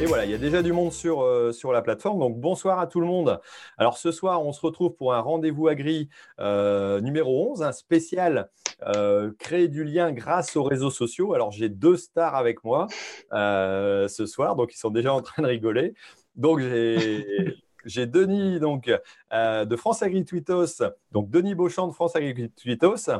[0.00, 2.18] Et voilà, il y a déjà du monde sur, euh, sur la plateforme.
[2.18, 3.40] Donc bonsoir à tout le monde.
[3.78, 6.08] Alors ce soir, on se retrouve pour un rendez-vous agri
[6.40, 8.50] euh, numéro 11, un spécial
[8.82, 11.32] euh, créer du lien grâce aux réseaux sociaux.
[11.32, 12.88] Alors j'ai deux stars avec moi
[13.30, 15.94] ce soir, donc ils sont déjà en train de rigoler.
[16.34, 17.56] Donc j'ai
[18.06, 18.90] Denis donc,
[19.30, 20.82] de France Agri Twitos,
[21.12, 23.10] donc Denis Beauchamp de France Agri Twitos.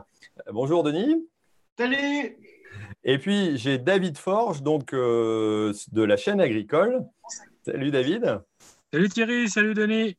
[0.51, 1.25] bonjour Denis.
[1.79, 2.37] Salut
[3.05, 7.05] et puis, j'ai David Forge, donc euh, de la chaîne agricole.
[7.63, 8.41] Salut David.
[8.93, 10.17] Salut Thierry, salut Denis.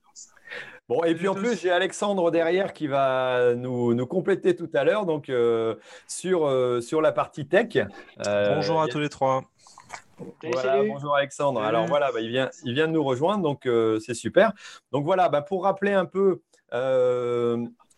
[0.88, 4.84] Bon, et puis en plus, j'ai Alexandre derrière qui va nous, nous compléter tout à
[4.84, 5.76] l'heure, donc euh,
[6.08, 7.76] sur, euh, sur la partie tech.
[8.24, 9.44] bonjour à tous les trois.
[10.44, 11.62] Voilà, bonjour Alexandre.
[11.64, 13.68] Alors voilà, bah, il, vient, il vient de nous rejoindre, donc
[14.00, 14.54] c'est super.
[14.92, 16.42] Donc voilà, bah, pour rappeler un peu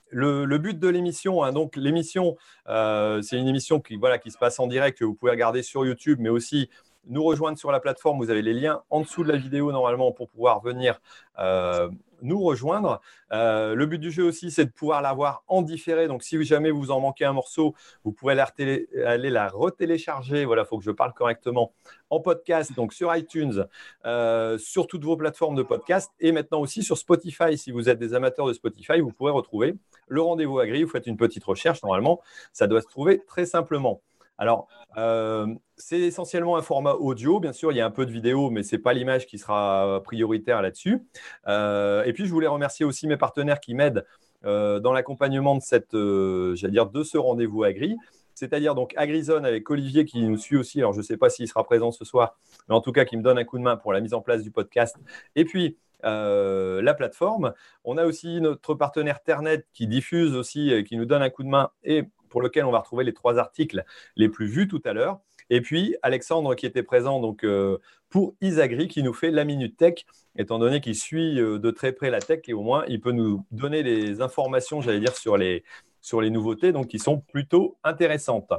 [0.09, 4.37] le, but de l'émission, hein, donc l'émission, euh, c'est une émission qui, voilà, qui se
[4.37, 6.69] passe en direct, que vous pouvez regarder sur YouTube, mais aussi
[7.07, 8.17] nous rejoindre sur la plateforme.
[8.17, 10.99] Vous avez les liens en dessous de la vidéo normalement pour pouvoir venir
[11.39, 11.89] euh,
[12.21, 13.01] nous rejoindre.
[13.31, 16.07] Euh, le but du jeu aussi, c'est de pouvoir l'avoir en différé.
[16.07, 20.45] Donc, si jamais vous en manquez un morceau, vous pouvez aller, la retélécharger.
[20.45, 21.73] Voilà, il faut que je parle correctement
[22.09, 23.65] en podcast, donc sur iTunes,
[24.05, 27.57] euh, sur toutes vos plateformes de podcast et maintenant aussi sur Spotify.
[27.57, 29.75] Si vous êtes des amateurs de Spotify, vous pourrez retrouver
[30.07, 30.83] le rendez-vous agri.
[30.83, 31.83] Vous faites une petite recherche.
[31.83, 32.21] Normalement,
[32.53, 34.01] ça doit se trouver très simplement.
[34.37, 37.39] Alors, euh, c'est essentiellement un format audio.
[37.39, 39.37] Bien sûr, il y a un peu de vidéo, mais ce n'est pas l'image qui
[39.37, 41.03] sera prioritaire là-dessus.
[41.47, 44.05] Euh, et puis, je voulais remercier aussi mes partenaires qui m'aident
[44.45, 47.95] euh, dans l'accompagnement de, cette, dire, de ce rendez-vous agri.
[48.35, 50.79] C'est-à-dire donc Agrizone avec Olivier qui nous suit aussi.
[50.79, 52.37] Alors, je ne sais pas s'il sera présent ce soir,
[52.69, 54.21] mais en tout cas, qui me donne un coup de main pour la mise en
[54.21, 54.95] place du podcast.
[55.35, 57.53] Et puis, la plateforme.
[57.83, 61.49] On a aussi notre partenaire Ternet qui diffuse aussi, qui nous donne un coup de
[61.49, 63.83] main et pour lequel on va retrouver les trois articles
[64.15, 65.19] les plus vus tout à l'heure.
[65.49, 67.77] Et puis Alexandre qui était présent donc euh,
[68.09, 70.05] pour Isagri qui nous fait la minute tech,
[70.35, 73.11] étant donné qu'il suit euh, de très près la tech et au moins il peut
[73.11, 75.63] nous donner des informations, j'allais dire sur les
[76.01, 78.51] sur les nouveautés, donc qui sont plutôt intéressantes.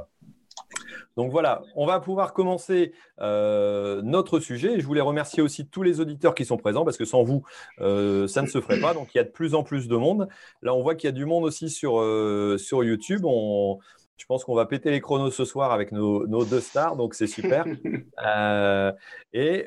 [1.17, 4.79] Donc voilà, on va pouvoir commencer euh, notre sujet.
[4.79, 7.43] Je voulais remercier aussi tous les auditeurs qui sont présents parce que sans vous,
[7.81, 8.93] euh, ça ne se ferait pas.
[8.93, 10.27] Donc il y a de plus en plus de monde.
[10.61, 13.23] Là, on voit qu'il y a du monde aussi sur, euh, sur YouTube.
[13.23, 17.27] je pense qu'on va péter les chronos ce soir avec nos, deux stars, donc c'est
[17.27, 17.65] super.
[19.33, 19.65] et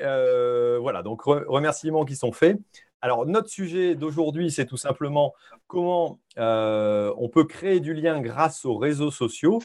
[0.79, 2.57] voilà, donc remerciements qui sont faits.
[3.03, 5.33] Alors, notre sujet d'aujourd'hui, c'est tout simplement
[5.67, 9.59] comment on peut créer du lien grâce aux réseaux sociaux.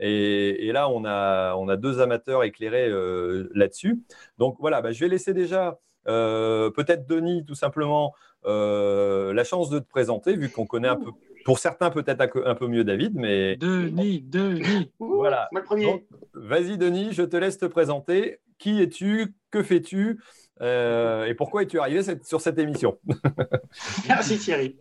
[0.00, 4.00] Et, là, on a, on a, deux amateurs éclairés euh, là-dessus.
[4.38, 8.14] Donc voilà, bah, je vais laisser déjà euh, peut-être Denis, tout simplement,
[8.46, 11.10] euh, la chance de te présenter, vu qu'on connaît un peu,
[11.44, 13.56] pour certains peut-être un, peu mieux David, mais...
[13.56, 14.92] Denis, Denis.
[15.00, 15.48] Voilà.
[15.50, 16.06] Moi le premier.
[16.32, 18.38] Vas-y Denis, je te laisse te présenter.
[18.58, 19.34] Qui es-tu?
[19.50, 20.20] Que fais-tu?
[20.60, 22.98] Et pourquoi es-tu arrivé sur cette émission?
[24.08, 24.76] Merci Thierry.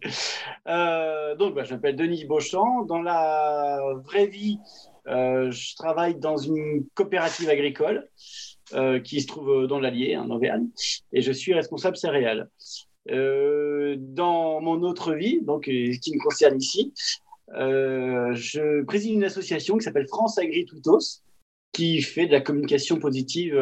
[0.65, 2.83] donc, bah, je m'appelle Denis Beauchamp.
[2.85, 4.59] Dans la vraie vie,
[5.07, 8.07] euh, je travaille dans une coopérative agricole
[8.73, 10.67] euh, qui se trouve dans l'Allier, en Auvergne,
[11.11, 12.49] et je suis responsable céréales.
[13.11, 16.93] Euh, dans mon autre vie, donc qui me concerne ici,
[17.49, 21.22] je préside une association qui s'appelle France Agri Toutos,
[21.73, 23.53] qui fait de la communication positive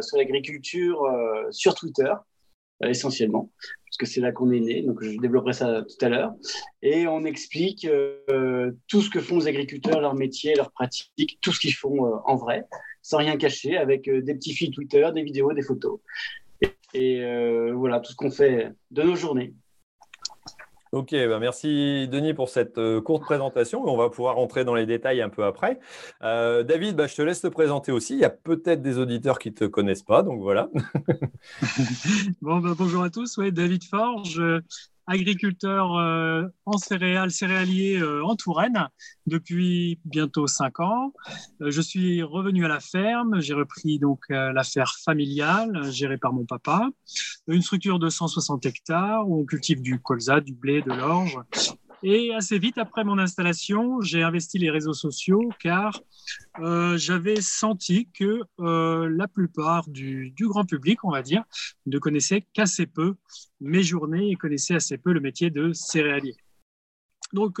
[0.00, 1.02] sur l'agriculture
[1.50, 2.12] sur Twitter
[2.82, 3.50] essentiellement
[4.00, 4.82] que c'est là qu'on est né.
[4.82, 6.32] Donc, je développerai ça tout à l'heure.
[6.82, 11.52] Et on explique euh, tout ce que font les agriculteurs, leur métier, leurs pratiques, tout
[11.52, 12.64] ce qu'ils font euh, en vrai,
[13.02, 16.00] sans rien cacher, avec euh, des petits fils Twitter, des vidéos, des photos.
[16.94, 17.22] et
[17.72, 19.52] voilà, tout ce qu'on fait de nos journées.
[20.92, 23.84] Ok, bah, merci Denis pour cette euh, courte présentation.
[23.84, 25.78] On va pouvoir rentrer dans les détails un peu après.
[26.22, 28.14] Euh, David, bah, je te laisse te présenter aussi.
[28.14, 30.68] Il y a peut-être des auditeurs qui ne te connaissent pas, donc voilà.
[32.42, 33.38] bah, bonjour à tous.
[33.38, 34.42] David Forge,
[35.10, 38.88] agriculteur euh, en céréales, céréalier euh, en Touraine
[39.26, 41.12] depuis bientôt cinq ans.
[41.60, 43.40] Euh, je suis revenu à la ferme.
[43.40, 46.88] J'ai repris donc l'affaire familiale gérée par mon papa.
[47.48, 51.38] Une structure de 160 hectares où on cultive du colza, du blé, de l'orge
[52.02, 56.00] et assez vite après mon installation, j'ai investi les réseaux sociaux car
[56.60, 61.44] euh, j'avais senti que euh, la plupart du, grand public, on va dire,
[61.86, 63.16] ne connaissait qu'assez peu
[63.60, 66.36] mes journées et connaissait assez peu le métier de céréalier.
[67.32, 67.60] Donc,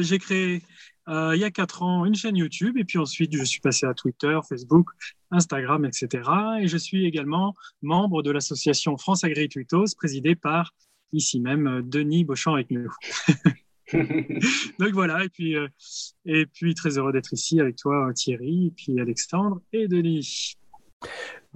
[0.00, 0.62] j'ai créé
[1.08, 3.94] il y a quatre ans une chaîne YouTube et puis ensuite je suis passé à
[3.94, 4.90] Twitter, Facebook,
[5.30, 6.22] Instagram, etc.
[6.60, 10.72] Et je suis également membre de l'association France Agri-Tutos présidée par
[11.12, 12.92] ici même Denis Beauchamp avec nous.
[14.78, 15.68] Donc voilà, et puis, euh,
[16.26, 20.56] et puis très heureux d'être ici avec toi Thierry, et puis Alexandre et Denis.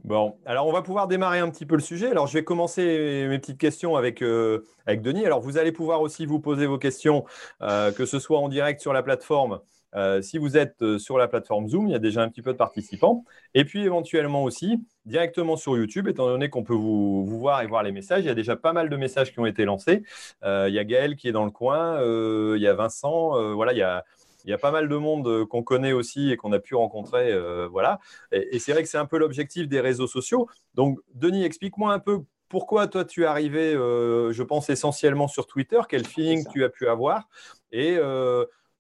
[0.05, 2.08] Bon, alors on va pouvoir démarrer un petit peu le sujet.
[2.08, 5.26] Alors je vais commencer mes petites questions avec, euh, avec Denis.
[5.26, 7.25] Alors vous allez pouvoir aussi vous poser vos questions,
[7.61, 9.61] euh, que ce soit en direct sur la plateforme
[9.94, 12.43] euh, si vous êtes euh, sur la plateforme Zoom, il y a déjà un petit
[12.43, 13.25] peu de participants.
[13.55, 17.83] Et puis éventuellement aussi directement sur YouTube, étant donné qu'on peut vous, voir et voir
[17.83, 18.25] les messages.
[18.25, 20.03] Il y a déjà pas mal de messages qui ont été lancés.
[20.44, 23.73] Euh, il y a Gaël qui est dans le coin, il y a Vincent, voilà,
[23.73, 24.05] il y a,
[24.44, 27.37] il y a pas mal de monde qu'on connaît aussi et qu'on a pu rencontrer.
[27.69, 27.99] voilà.
[28.33, 30.49] Et, c'est vrai que c'est un peu l'objectif des réseaux sociaux.
[30.75, 35.81] Donc, Denis, explique-moi un peu pourquoi toi tu es arrivé, je pense, essentiellement sur Twitter,
[35.88, 37.29] quel feeling tu as pu avoir.
[37.73, 37.99] Et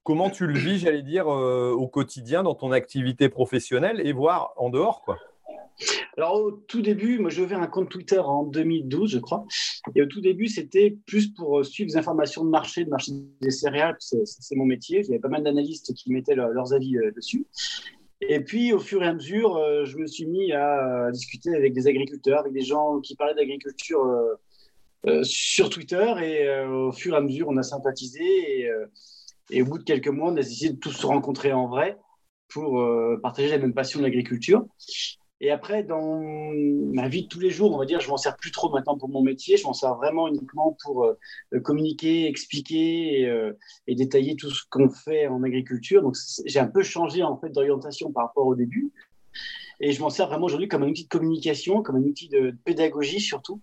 [0.02, 4.52] comment tu le vis, j'allais dire, euh, au quotidien dans ton activité professionnelle et voire
[4.56, 5.18] en dehors, quoi.
[6.16, 9.46] Alors au tout début, moi j'ai ouvert un compte Twitter en 2012, je crois.
[9.94, 13.12] Et au tout début, c'était plus pour euh, suivre les informations de marché, de marché
[13.40, 15.02] des céréales, c'est mon métier.
[15.02, 17.46] J'avais pas mal d'analystes qui mettaient leurs avis euh, dessus.
[18.20, 21.88] Et puis, au fur et à mesure, je me suis mis à discuter avec des
[21.88, 24.00] agriculteurs, avec des gens qui parlaient d'agriculture
[25.24, 26.14] sur Twitter.
[26.22, 28.70] Et au fur et à mesure, on a sympathisé.
[29.50, 31.98] Et au bout de quelques mois, on a décidé de tous se rencontrer en vrai
[32.48, 34.66] pour euh, partager la même passion de l'agriculture.
[35.40, 36.20] Et après, dans
[36.94, 38.96] ma vie de tous les jours, on va dire, je m'en sers plus trop maintenant
[38.96, 39.56] pour mon métier.
[39.56, 43.52] Je m'en sers vraiment uniquement pour euh, communiquer, expliquer et, euh,
[43.88, 46.00] et, détailler tout ce qu'on fait en agriculture.
[46.02, 46.14] Donc,
[46.46, 48.92] j'ai un peu changé en fait d'orientation par rapport au début.
[49.80, 52.54] Et je m'en sers vraiment aujourd'hui comme un outil de communication, comme un outil de
[52.64, 53.60] pédagogie surtout,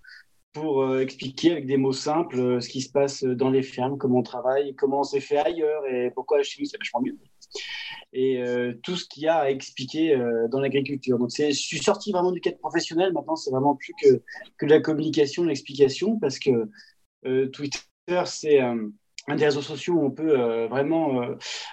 [0.60, 3.98] pour euh, expliquer avec des mots simples euh, ce qui se passe dans les fermes,
[3.98, 7.18] comment on travaille, comment c'est fait ailleurs et pourquoi la chimie c'est vachement mieux.
[8.12, 10.18] Et euh, tout ce qu'il y a à expliquer
[10.52, 11.18] dans l'agriculture.
[11.18, 13.14] Donc, je suis sorti vraiment du cadre professionnel.
[13.14, 14.22] Maintenant, c'est vraiment plus que,
[14.58, 16.70] que la communication, l'explication, parce que
[17.52, 21.22] Twitter, c'est un des réseaux sociaux où on peut vraiment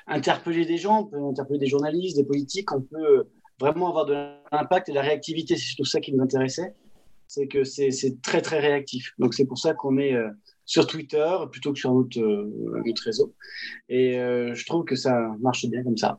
[0.06, 3.28] interpeller des gens, on peut interpeller des journalistes, des politiques, on peut
[3.58, 4.14] vraiment avoir de
[4.52, 5.56] l'impact et de la réactivité.
[5.56, 6.74] C'est surtout ça qui nous intéressait
[7.28, 7.90] c'est que c'est
[8.22, 9.12] très très réactif.
[9.18, 10.30] Donc c'est pour ça qu'on est euh,
[10.64, 13.34] sur Twitter plutôt que sur un autre, euh, réseau.
[13.88, 16.18] Et euh, je trouve que ça marche bien comme ça.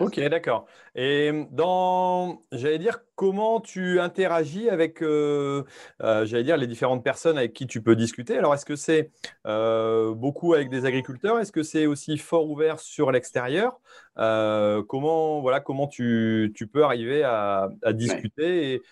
[0.00, 0.66] Ok, d'accord.
[0.94, 5.64] Et dans, j'allais dire, comment tu interagis avec, euh,
[6.02, 8.36] euh, j'allais dire, les différentes personnes avec qui tu peux discuter?
[8.36, 9.10] Alors, est-ce que c'est
[9.46, 11.38] euh, beaucoup avec des agriculteurs?
[11.38, 13.78] Est-ce que c'est aussi fort ouvert sur l'extérieur?
[14.16, 18.82] Comment, voilà, comment tu, tu peux arriver à, à discuter et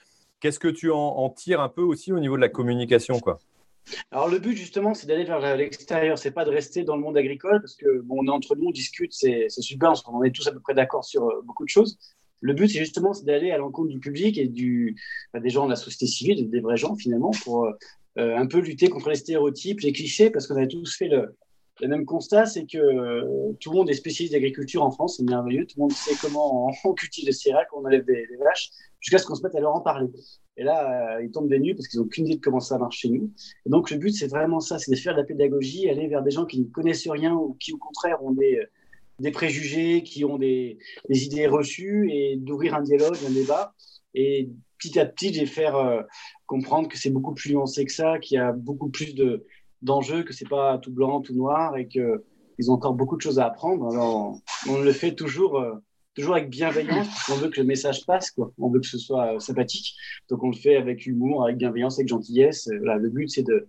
[0.40, 3.38] qu'est-ce que tu en, en, tires un peu aussi au niveau de la communication, quoi?
[4.10, 7.16] Alors le but justement, c'est d'aller vers l'extérieur, c'est pas de rester dans le monde
[7.16, 10.46] agricole parce que bon, on est entre nous, on discute, c'est super, qu'on est tous
[10.46, 11.98] à peu près d'accord sur euh, beaucoup de choses.
[12.40, 14.50] Le but, c'est justement d'aller à l'encontre du public et
[15.32, 17.72] bah, des gens de la société civile, des vrais gens finalement, pour euh,
[18.18, 21.36] euh, un peu lutter contre les stéréotypes, les clichés, parce qu'on a tous fait le,
[21.86, 25.74] même constat, c'est que tout le monde est spécialiste d'agriculture en France, c'est merveilleux, tout
[25.78, 28.70] le monde sait comment on, cultive le céréales, on enlève des, des vaches,
[29.00, 30.08] jusqu'à ce qu'on se mette à leur en parler.
[30.56, 32.78] Et là, euh, ils tombent des nues parce qu'ils n'ont aucune idée de comment ça
[32.78, 33.30] marche chez nous.
[33.66, 36.22] Et donc, le but, c'est vraiment ça, c'est de faire de la pédagogie, aller vers
[36.22, 38.60] des gens qui ne connaissent rien ou qui, au contraire, ont des,
[39.18, 40.78] des préjugés, qui ont des,
[41.08, 43.74] idées reçues et d'ouvrir un dialogue, un débat.
[44.14, 46.02] Et petit à petit, les faire euh,
[46.46, 49.46] comprendre que c'est beaucoup plus nuancé que ça, qu'il y a beaucoup plus de,
[49.80, 53.38] d'enjeux, que c'est pas tout blanc, tout noir et qu'ils ont encore beaucoup de choses
[53.38, 53.90] à apprendre.
[53.90, 55.58] Alors, on le fait toujours.
[55.58, 55.74] Euh,
[56.14, 58.52] toujours avec bienveillance, qu'on veut que le message passe, quoi.
[58.58, 59.94] On veut que ce soit euh, sympathique.
[60.28, 62.68] Donc on le fait avec humour, avec bienveillance, avec gentillesse.
[62.68, 63.66] Euh, voilà, le but, c'est de,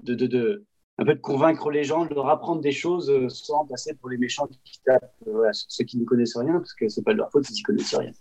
[0.00, 0.64] de, de,
[0.98, 4.10] un peu de convaincre les gens, de leur apprendre des choses euh, sans passer pour
[4.10, 5.12] les méchants qui tapent
[5.52, 7.94] ceux qui ne connaissent rien, parce que c'est pas de leur faute s'ils ne connaissent
[7.94, 8.12] rien.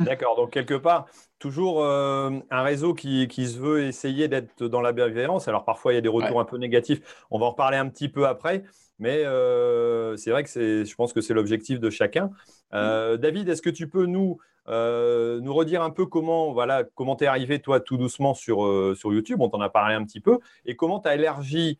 [0.00, 1.06] D'accord, donc quelque part,
[1.38, 5.48] toujours un réseau qui, qui, se veut essayer d'être dans la bienveillance.
[5.48, 7.00] Alors parfois, il y a des retours un peu négatifs.
[7.30, 8.64] On va en reparler un petit peu après.
[9.02, 12.30] Mais euh, c'est vrai que je pense que c'est l'objectif de chacun.
[12.72, 14.38] Euh, David, est-ce que tu peux nous,
[14.68, 18.58] euh, nous redire un peu comment voilà, comment tu es arrivé, toi, tout doucement sur,
[18.96, 19.40] sur YouTube?
[19.40, 20.38] On t'en a parlé un petit peu.
[20.66, 21.78] Et comment tu as élargi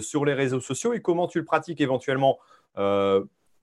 [0.00, 0.92] sur les réseaux sociaux?
[0.92, 2.38] Et comment tu le pratiques éventuellement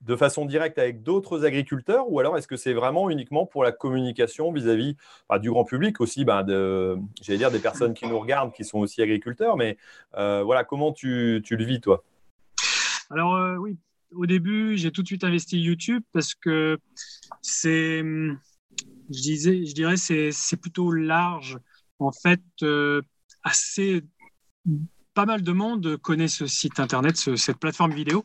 [0.02, 3.72] de façon directe avec d'autres agriculteurs ou alors est-ce que c'est vraiment uniquement pour la
[3.72, 4.96] communication vis-à-vis
[5.28, 8.78] bah, du grand public aussi, bah, j'allais dire des personnes qui nous regardent qui sont
[8.78, 9.76] aussi agriculteurs, mais
[10.14, 12.04] voilà, comment tu, le vis toi?
[13.10, 13.78] Alors euh, oui,
[14.14, 16.78] au début, j'ai tout de suite investi YouTube parce que
[17.42, 21.58] c'est, je disais, je dirais, c'est, c'est plutôt large.
[21.98, 23.02] En fait, euh,
[23.42, 24.02] assez
[25.14, 28.24] pas mal de monde connaît ce site internet, cette plateforme vidéo.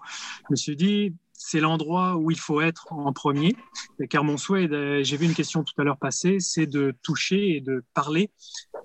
[0.50, 3.53] Je me suis dit, c'est l'endroit où il faut être en premier,
[4.09, 7.62] car mon souhait, j'ai vu une question tout à l'heure passer, c'est de toucher et
[7.62, 8.31] de parler,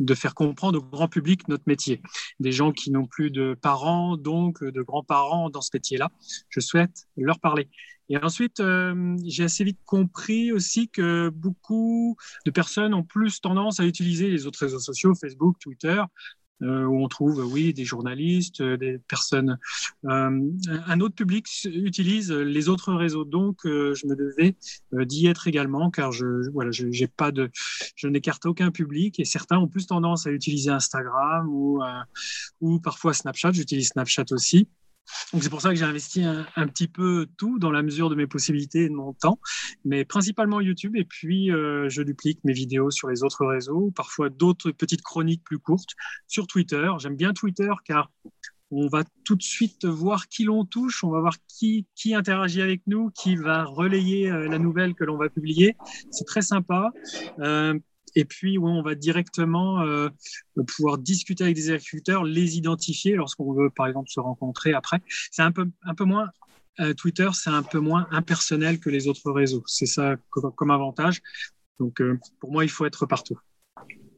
[0.01, 2.03] de faire comprendre au grand public notre métier.
[2.41, 6.11] Des gens qui n'ont plus de parents, donc de grands-parents dans ce métier-là,
[6.49, 7.69] je souhaite leur parler.
[8.09, 13.81] Et ensuite, euh, j'ai assez vite compris aussi que beaucoup de personnes ont plus tendance
[13.81, 16.05] à utiliser les autres réseaux sociaux, Facebook, Twitter, euh,
[16.61, 19.59] où on trouve, oui, des journalistes, euh, des personnes.
[20.05, 20.51] Euh,
[20.87, 24.57] un autre public utilise les autres réseaux, donc je me devais
[24.93, 27.51] d'y être également, car je, voilà, j'ai pas de,
[27.97, 31.81] je n'écarte aucun public, et certains ont plus tendance à utiliser Instagram ou,
[32.61, 33.53] ou parfois Snapchat.
[33.53, 34.69] J'utilise Snapchat aussi.
[35.33, 38.15] Donc c'est pour ça que j'ai investi un, petit peu tout dans la mesure de
[38.15, 39.39] mes possibilités et de mon temps,
[39.85, 40.97] mais principalement YouTube.
[40.97, 45.45] Et puis euh, je duplique mes vidéos sur les autres réseaux, parfois d'autres petites chroniques
[45.45, 45.95] plus courtes
[46.27, 46.91] sur Twitter.
[46.99, 48.11] J'aime bien Twitter car
[48.71, 52.61] on va tout de suite voir qui l'on touche, on va voir qui, qui interagit
[52.61, 55.77] avec nous, qui va relayer euh, la nouvelle que l'on va publier.
[56.11, 56.91] C'est très sympa.
[57.39, 57.79] Euh,
[58.19, 60.09] et puis, on va directement euh,
[60.67, 65.01] pouvoir discuter avec des agriculteurs, les identifier lorsqu'on veut, par exemple, se rencontrer après.
[65.31, 66.29] C'est un peu, un peu moins,
[66.81, 69.63] euh, Twitter, c'est un peu moins impersonnel que les autres réseaux.
[69.67, 71.23] C'est ça comme, avantage.
[71.79, 73.39] Donc, euh, pour moi, il faut être partout.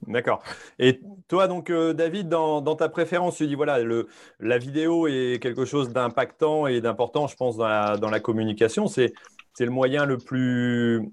[0.06, 0.42] D'accord.
[0.78, 5.66] Et toi, donc, David, dans, ta préférence, tu dis voilà, le, la vidéo est quelque
[5.66, 8.86] chose d'impactant et d'important, je pense, dans dans la communication.
[8.86, 9.12] C'est
[9.58, 11.10] le moyen le plus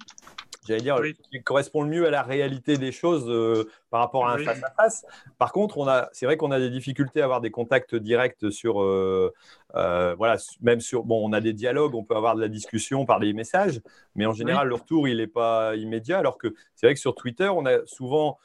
[0.68, 1.00] j'allais dire,
[1.32, 5.06] qui correspond le mieux à la réalité des choses euh, par rapport à un face-à-face.
[5.38, 8.52] Par contre, on a, c'est vrai qu'on a des difficultés à avoir des contacts directs
[8.52, 9.34] sur, euh,
[9.76, 13.06] euh, voilà, même sur, bon, on a des dialogues, on peut avoir de la discussion
[13.06, 13.82] par des messages,
[14.16, 17.16] mais en général, le retour, il n'est pas immédiat, alors que c'est vrai que sur
[17.16, 18.38] Twitter, on a souvent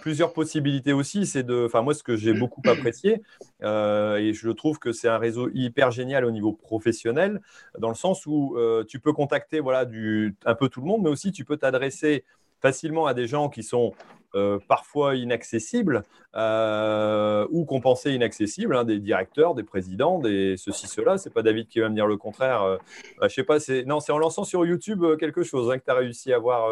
[0.00, 1.26] plusieurs possibilités aussi.
[1.26, 3.22] C'est de, enfin, moi, ce que j'ai beaucoup apprécié,
[3.62, 7.40] euh, et je trouve que c'est un réseau hyper génial au niveau professionnel,
[7.78, 11.02] dans le sens où euh, tu peux contacter voilà, du, un peu tout le monde,
[11.02, 12.24] mais aussi tu peux t'adresser
[12.60, 13.92] facilement à des gens qui sont
[14.34, 20.86] euh, parfois inaccessibles euh, ou qu'on pensait inaccessibles, hein, des directeurs, des présidents, des ceci,
[20.86, 21.18] cela.
[21.18, 22.62] C'est pas David qui va me dire le contraire.
[22.62, 22.76] Euh,
[23.20, 25.84] bah, je sais pas, c'est non, c'est en lançant sur YouTube quelque chose hein, que
[25.84, 26.70] tu as réussi à voir.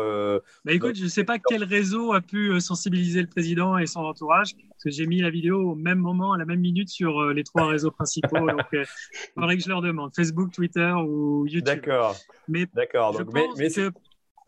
[0.64, 4.00] Bah, écoute, je ne sais pas quel réseau a pu sensibiliser le président et son
[4.00, 7.22] entourage, parce que j'ai mis la vidéo au même moment, à la même minute sur
[7.24, 8.28] les trois réseaux principaux.
[8.50, 8.86] donc, il
[9.34, 11.64] faudrait que je leur demande Facebook, Twitter ou YouTube.
[11.64, 12.16] D'accord.
[12.48, 13.12] Mais d'accord.
[13.18, 13.68] Donc, mais, mais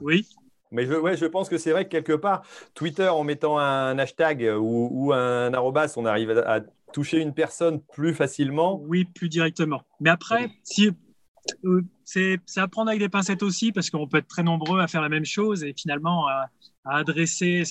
[0.00, 0.26] oui.
[0.72, 2.42] Mais je, ouais, je pense que c'est vrai que quelque part,
[2.74, 6.60] Twitter, en mettant un hashtag ou, un arrobas, on arrive à,
[6.92, 8.78] toucher une personne plus facilement.
[8.82, 9.80] Oui, plus directement.
[10.00, 10.90] Mais après, si,
[11.64, 14.88] euh, c'est à prendre avec des pincettes aussi, parce qu'on peut être très nombreux à
[14.88, 16.50] faire la même chose et finalement à,
[16.84, 17.62] adresser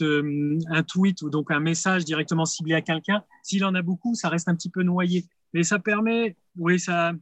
[0.00, 3.24] un tweet ou donc un message directement ciblé à quelqu'un.
[3.42, 5.26] S'il en a beaucoup, ça reste un petit peu noyé.
[5.52, 7.12] Mais ça permet, oui, ça,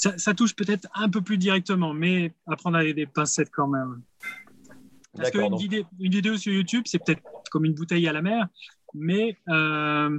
[0.00, 4.02] ça, touche peut-être un peu plus directement, mais à prendre avec des pincettes quand même.
[5.16, 8.46] Parce qu'une vidéo, une vidéo sur YouTube, c'est peut-être comme une bouteille à la mer,
[8.94, 10.18] mais, euh,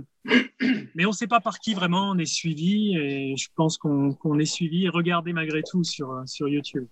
[0.96, 4.40] mais on ne sait pas par qui vraiment on est suivi, et je pense qu'on
[4.40, 6.88] est suivi et regardé malgré tout sur, sur YouTube.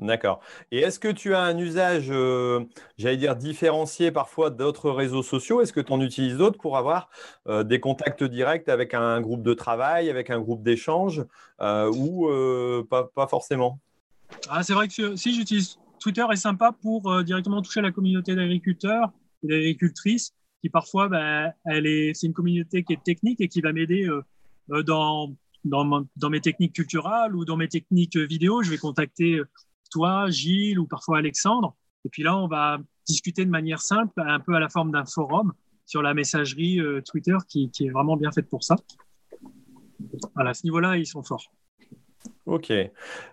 [0.00, 0.40] D'accord.
[0.70, 2.64] Et est-ce que tu as un usage, euh,
[2.98, 5.60] j'allais dire, différencié parfois d'autres réseaux sociaux?
[5.60, 7.10] Est-ce que tu en utilises d'autres pour avoir
[7.48, 11.24] euh, des contacts directs avec un groupe de travail, avec un groupe d'échange
[11.60, 12.28] euh, ou
[12.84, 13.80] pas, forcément?
[14.48, 19.10] Ah, C'est vrai que si j'utilise Twitter est sympa pour directement toucher la communauté d'agriculteurs
[19.42, 23.60] et d'agricultrices qui parfois, bah, elle est, c'est une communauté qui est technique et qui
[23.60, 24.08] va m'aider
[24.68, 28.62] dans, dans, dans, mes techniques culturelles ou dans mes techniques vidéo.
[28.62, 29.40] Je vais contacter
[29.90, 31.74] toi, Gilles ou parfois Alexandre.
[32.04, 35.04] Et puis là, on va discuter de manière simple, un peu à la forme d'un
[35.04, 35.52] forum
[35.86, 38.76] sur la messagerie euh, Twitter qui, est vraiment bien faite pour ça.
[40.34, 41.50] Voilà, à ce niveau-là, ils sont forts.
[42.46, 42.72] Ok.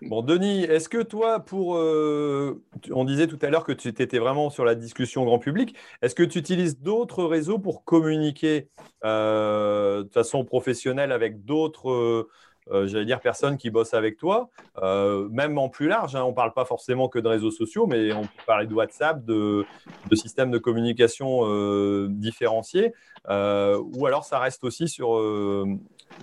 [0.02, 1.76] Bon, Denis, est-ce que toi, pour.
[1.76, 5.74] Euh, on disait tout à l'heure que tu étais vraiment sur la discussion grand public.
[6.02, 8.68] Est-ce que tu utilises d'autres réseaux pour communiquer
[9.04, 12.28] euh, de façon professionnelle avec d'autres
[12.72, 14.50] euh, j'allais dire, personnes qui bossent avec toi,
[14.82, 16.16] euh, même en plus large.
[16.16, 18.74] Hein, on ne parle pas forcément que de réseaux sociaux, mais on peut parler de
[18.74, 19.64] WhatsApp, de,
[20.12, 22.92] systèmes de communication euh, différenciés,
[23.28, 25.20] ou alors ça reste aussi sur,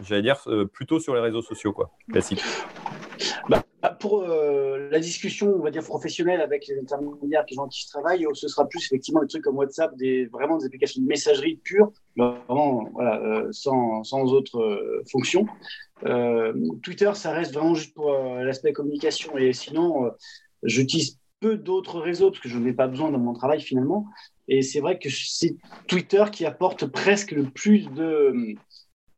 [0.04, 2.42] j'allais dire, plutôt sur les réseaux sociaux, quoi, classique.
[3.50, 8.26] Bah, pour la discussion, on va dire professionnelle avec les intermédiaires, les gens qui travaillent,
[8.34, 11.92] ce sera plus effectivement des trucs comme WhatsApp, des, vraiment des applications de messagerie pure,
[12.16, 15.48] vraiment voilà, sans, sans autre fonction.
[16.06, 19.38] Euh, Twitter, ça reste vraiment juste pour euh, l'aspect communication.
[19.38, 20.10] Et sinon, euh,
[20.64, 24.08] j'utilise peu d'autres réseaux parce que je n'en ai pas besoin dans mon travail finalement.
[24.48, 25.56] Et c'est vrai que c'est
[25.88, 28.56] Twitter qui apporte presque le plus de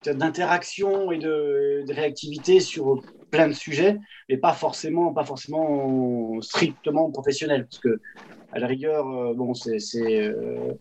[0.10, 3.98] d'interaction et de, réactivité sur plein de sujets,
[4.30, 8.00] mais pas forcément, pas forcément strictement professionnel, parce que
[8.52, 10.74] à la rigueur, euh, bon, c'est c'est euh,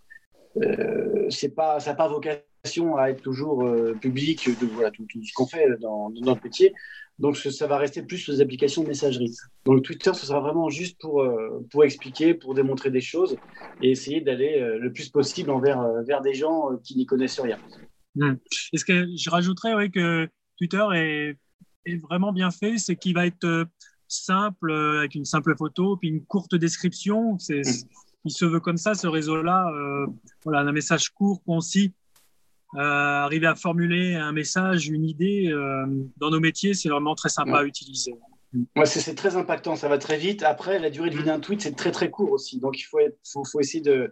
[0.62, 3.68] euh, pas, ça n'a pas vocation à être toujours
[4.00, 6.72] public de tout ce qu'on fait dans, dans, notre métier.
[7.18, 9.34] Donc ça va rester plus sur les applications de messagerie.
[9.64, 11.24] Donc Twitter, ce sera vraiment juste pour,
[11.70, 13.36] pour expliquer, pour démontrer des choses
[13.82, 17.58] et essayer d'aller le plus possible envers vers des gens qui n'y connaissent rien.
[18.16, 18.34] Hmm.
[18.72, 20.28] Est-ce que je rajouterais que
[20.58, 23.64] Twitter est, vraiment bien fait, c'est qu'il va être euh,
[24.08, 27.38] simple, euh, avec une simple photo, puis une courte description.
[27.38, 27.88] C'est, hmm.
[28.26, 29.68] Il se veut comme ça, ce réseau-là.
[29.68, 30.06] Euh,
[30.44, 31.92] voilà, un message court, concis.
[32.74, 35.52] arriver à formuler un message, une idée
[36.16, 38.14] dans nos métiers, c'est vraiment très sympa à utiliser.
[38.76, 40.42] Ouais, c'est, très impactant, ça va très vite.
[40.42, 42.60] Après, la durée de vie d'un tweet, c'est très très court aussi.
[42.60, 42.98] Donc, il faut,
[43.30, 44.10] faut, faut essayer de,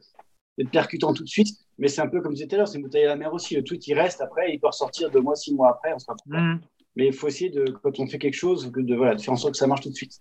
[0.58, 1.48] d'être percutant tout de suite.
[1.78, 3.16] Mais c'est un peu comme je disais tout à l'heure, c'est une bouteille à la
[3.16, 3.56] mer aussi.
[3.56, 5.92] Le tweet, il reste après, il peut ressortir deux mois, six mois après.
[5.94, 6.60] On sera mm.
[6.96, 9.36] Mais il faut essayer, de, quand on fait quelque chose, de, voilà, de faire en
[9.36, 10.20] sorte que ça marche tout de suite.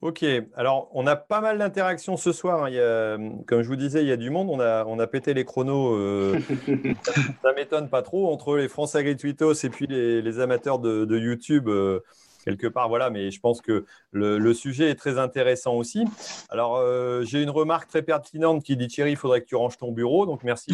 [0.00, 0.24] Ok,
[0.56, 2.64] alors on a pas mal d'interactions ce soir.
[2.64, 2.70] Hein.
[2.70, 4.48] Il y a, comme je vous disais, il y a du monde.
[4.50, 5.94] On a, on a pété les chronos.
[5.94, 6.40] Euh,
[7.42, 11.68] ça, m'étonne pas trop entre les France Agri-Tweetos et puis les, amateurs de, YouTube.
[11.68, 12.00] Euh,
[12.44, 16.04] quelque part, voilà, mais je pense que le, sujet est très intéressant aussi.
[16.50, 19.78] Alors, euh, j'ai une remarque très pertinente qui dit Thierry, il faudrait que tu ranges
[19.78, 20.72] ton bureau, donc merci.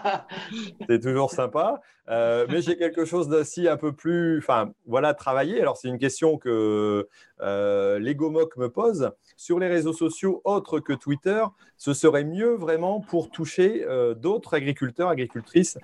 [0.88, 1.80] c'est toujours sympa.
[2.10, 5.60] Euh, mais j'ai quelque chose d'aussi un peu plus, enfin, voilà, travailler.
[5.60, 7.08] Alors, c'est une question que
[7.40, 9.12] euh, l'Egomoc me pose.
[9.36, 11.44] Sur les réseaux sociaux autres que Twitter,
[11.76, 15.78] ce serait mieux vraiment pour toucher euh, d'autres agriculteurs, agricultrices,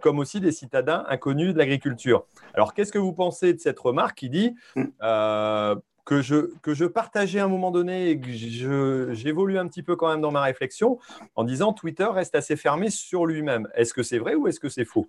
[0.00, 2.24] comme aussi des citadins inconnus de l'agriculture.
[2.54, 4.07] Alors, qu'est-ce que vous pensez de cette remarque?
[4.14, 4.54] Qui dit
[6.08, 8.30] que je, que je partageais à un moment donné et que
[9.12, 10.98] j'évolue un petit peu quand même dans ma réflexion
[11.36, 13.68] en disant Twitter reste assez fermé sur lui-même.
[13.74, 15.06] Est-ce que c'est vrai ou est-ce que c'est faux?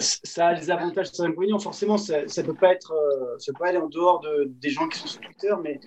[0.00, 1.60] Ça a des avantages, des inconvénients.
[1.60, 4.88] Forcément, ça ne peut pas être, euh, ça peut aller en dehors de, des gens
[4.88, 5.78] qui sont sur Twitter, mais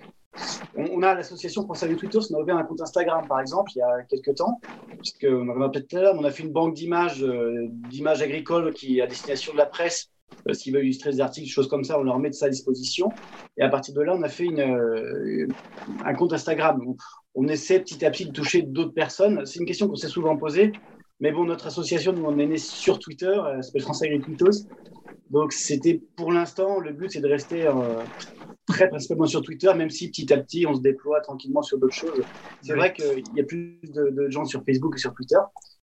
[0.76, 3.78] on, a l'association pour saluer Twitter, on a ouvert un compte Instagram, par exemple, il
[3.78, 4.60] y a quelques temps,
[5.22, 9.58] l'heure, on a fait une banque d'images, euh, d'images agricoles qui est à destination de
[9.58, 10.10] la presse,
[10.48, 12.46] euh, s'ils veulent illustrer des articles, des choses comme ça, on leur met de ça
[12.46, 13.08] à disposition.
[13.58, 15.48] Et à partir de là, on a fait une,
[16.04, 16.96] un compte Instagram où
[17.34, 19.44] on essaie petit à petit de toucher d'autres personnes.
[19.46, 20.72] C'est une question qu'on s'est souvent posée.
[21.20, 24.66] Mais bon, notre association, nous, on est né sur Twitter, elle s'appelle France Agricultos.
[25.30, 28.02] Donc, c'était pour l'instant, le but, c'est de rester euh,
[28.66, 31.94] très principalement sur Twitter, même si petit à petit, on se déploie tranquillement sur d'autres
[31.94, 32.22] choses.
[32.62, 35.38] C'est vrai qu'il y a plus de, gens sur Facebook que sur Twitter,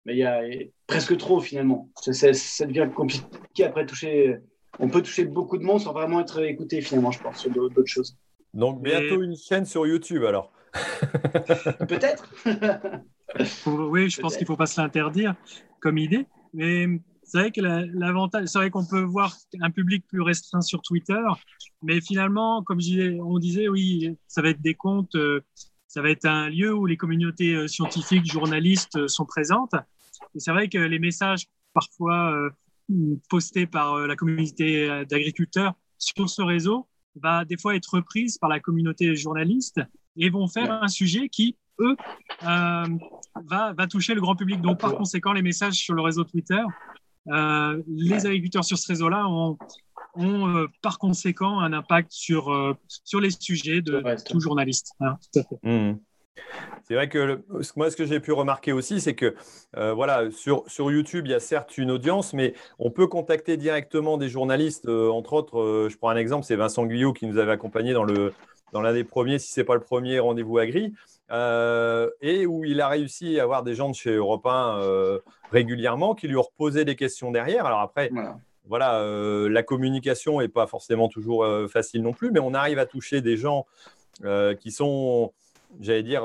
[0.05, 0.41] mais il y a
[0.87, 1.89] presque trop finalement.
[1.95, 4.37] Ça, ça, devient compliqué après toucher.
[4.79, 7.85] On peut toucher beaucoup de monde sans vraiment être écouté finalement, je pense, sur d'autres
[7.85, 8.17] choses.
[8.53, 10.51] Donc, bientôt une chaîne sur YouTube alors
[11.87, 12.25] Peut-être
[13.65, 15.35] oui, je pense qu'il ne faut pas se l'interdire
[15.79, 16.25] comme idée.
[16.53, 16.87] Mais
[17.23, 21.21] c'est vrai que l'avantage, c'est vrai qu'on peut voir un public plus restreint sur Twitter,
[21.81, 25.41] mais finalement, comme on disait, oui, ça va être des comptes, euh,
[25.91, 29.73] ça va être un lieu où les communautés euh, scientifiques, journalistes euh, sont présentes.
[30.35, 32.49] Et c'est vrai que les messages parfois
[33.29, 38.59] postés par la communauté d'agriculteurs sur ce réseau va des fois être reprise par la
[38.59, 39.79] communauté journaliste
[40.17, 41.95] et vont faire un sujet qui eux,
[42.43, 42.83] euh,
[43.45, 44.61] va, va, toucher le grand public.
[44.61, 46.61] Donc, par conséquent, les messages sur le réseau Twitter,
[47.27, 49.57] euh, les agriculteurs sur ce réseau-là ont,
[50.15, 54.93] ont euh, par conséquent un impact sur, sur les sujets de tout journaliste.
[54.99, 55.17] Hein,
[55.63, 55.93] mmh.
[56.83, 57.43] C'est vrai que
[57.75, 59.35] moi, ce que j'ai pu remarquer aussi, c'est que
[59.73, 64.17] voilà, sur, sur YouTube, il y a certes une audience, mais on peut contacter directement
[64.17, 64.87] des journalistes.
[64.87, 68.33] entre autres, je prends un exemple, c'est Vincent Guyot qui nous avait accompagné dans le
[68.71, 70.93] dans l'un des premiers, si ce n'est pas le premier rendez-vous agri.
[71.31, 75.19] Euh, et où il a réussi à avoir des gens de chez Europe 1 euh,
[75.51, 77.65] régulièrement qui lui ont reposé des questions derrière.
[77.65, 78.37] Alors après, voilà,
[78.71, 83.21] euh, la communication n'est pas forcément toujours facile non plus, mais on arrive à toucher
[83.21, 83.65] des gens
[84.59, 85.33] qui sont,
[85.79, 86.23] j'allais dire,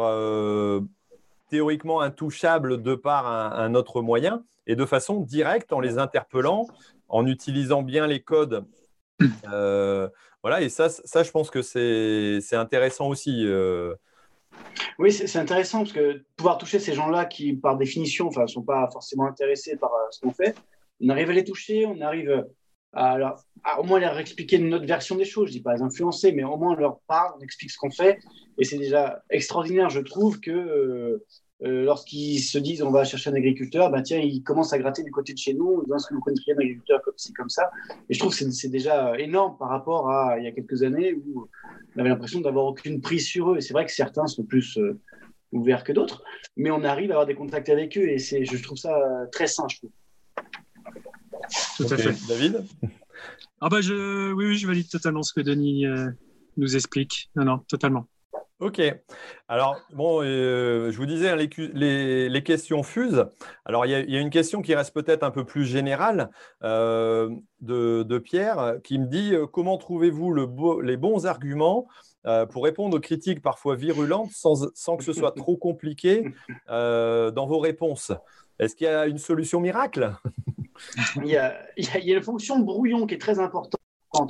[1.49, 6.66] théoriquement intouchables de par un, autre moyen et de façon directe en les interpellant,
[7.09, 8.66] en utilisant bien les codes.
[10.42, 13.46] voilà, et ça, ça, je pense que c'est intéressant aussi.
[14.99, 18.88] Oui, c'est intéressant parce que pouvoir toucher ces gens-là qui, par définition, ne sont pas
[18.92, 20.55] forcément intéressés par euh, ce qu'on fait,
[21.00, 22.44] on arrive à les toucher, on arrive
[22.96, 23.37] à,
[23.78, 25.48] au moins leur expliquer notre version des choses.
[25.48, 27.90] Je dis pas les influencer, mais au moins on leur parle, on explique ce qu'on
[27.90, 28.18] fait.
[28.59, 31.24] Et c'est déjà extraordinaire, je trouve, que euh,
[31.62, 35.02] euh, lorsqu'ils se disent on va chercher un agriculteur, ben tiens, ils commencent à gratter
[35.02, 37.50] du côté de chez nous, ils ce que vous connaissez un agriculteur comme ci, comme
[37.50, 37.70] ça?
[38.09, 41.14] Et je trouve que c'est déjà énorme par rapport à il y a quelques années
[41.14, 41.48] où
[41.96, 43.59] on avait l'impression d'avoir aucune prise sur eux.
[43.59, 44.98] Et c'est vrai que certains sont plus, euh,
[45.52, 46.22] ouverts que d'autres,
[46.56, 48.98] mais on arrive à avoir des contacts avec eux et je trouve ça
[49.30, 49.90] très sain, je trouve.
[51.76, 52.14] Tout à fait.
[52.28, 52.64] David
[53.61, 56.11] ah bah je, oui, oui, je valide totalement ce que Denis euh,
[56.56, 57.30] nous explique.
[57.37, 58.06] Non, non, totalement.
[58.59, 58.80] Ok.
[59.48, 63.26] Alors, bon, euh, je vous disais, hein, les, les, questions fusent.
[63.64, 66.30] Alors, il y, a, une question qui reste peut-être un peu plus générale
[66.64, 67.30] euh,
[67.61, 70.48] de, de, Pierre qui me dit Comment trouvez-vous le
[70.82, 71.87] les bons arguments
[72.50, 76.32] pour répondre aux critiques parfois virulentes sans, sans que ce soit trop compliqué
[76.68, 78.12] dans vos réponses?
[78.59, 80.12] Est-ce qu'il y a une solution miracle?
[81.16, 83.80] il, y a, il, y a, la fonction brouillon qui est très importante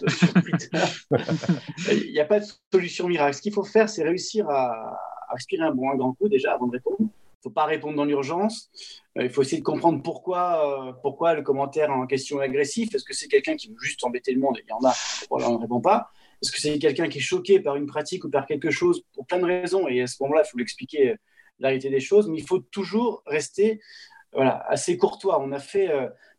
[0.09, 0.69] sur Twitter.
[1.93, 3.37] il n'y a pas de solution miracle.
[3.37, 4.99] Ce qu'il faut faire, c'est réussir à,
[5.31, 6.97] respirer un bon un grand coup déjà avant de répondre.
[7.01, 8.71] Il ne faut pas répondre dans l'urgence.
[9.19, 12.95] Euh, il faut essayer de comprendre pourquoi, euh, pourquoi le commentaire en question est agressif.
[12.95, 14.59] Est-ce que c'est quelqu'un qui veut juste embêter le monde?
[14.65, 14.95] Il y en a,
[15.31, 16.11] voilà, on ne répond pas.
[16.43, 19.27] Est-ce que c'est quelqu'un qui est choqué par une pratique ou par quelque chose pour
[19.27, 19.89] plein de raisons?
[19.89, 21.17] Et à ce moment-là, il faut lui expliquer euh,
[21.59, 22.29] la réalité des choses.
[22.29, 23.81] Mais il faut toujours rester
[24.33, 25.41] voilà, assez courtois.
[25.41, 25.91] On a fait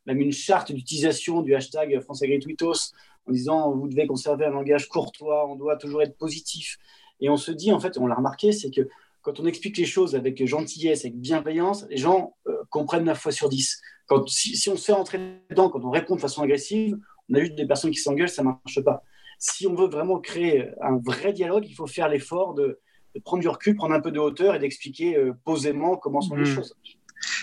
[0.07, 5.47] même une charte d'utilisation du hashtag France en disant vous devez conserver un langage courtois,
[5.47, 6.77] on doit toujours être positif.
[7.19, 8.87] Et on se dit, en fait, on l'a remarqué, c'est que
[9.21, 13.31] quand on explique les choses avec gentillesse, avec bienveillance, les gens euh, comprennent 9 fois
[13.31, 13.81] sur 10.
[14.05, 16.97] Quand, si, on se fait rentrer dedans, quand on répond de façon agressive,
[17.29, 19.03] on a juste des personnes qui s'engueulent, ça ne marche pas.
[19.39, 22.79] Si on veut vraiment créer un vrai dialogue, il faut faire l'effort de,
[23.25, 26.49] prendre du recul, prendre un peu de hauteur et d'expliquer euh, posément comment sont les
[26.49, 26.55] mmh.
[26.55, 26.75] choses.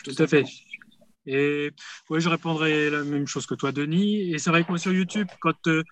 [0.05, 0.44] Tout, à fait.
[1.27, 1.71] Et
[2.11, 4.33] ouais, je répondrai la même chose que toi, Denis.
[4.33, 5.83] Et c'est vrai que moi, sur YouTube, quand euh,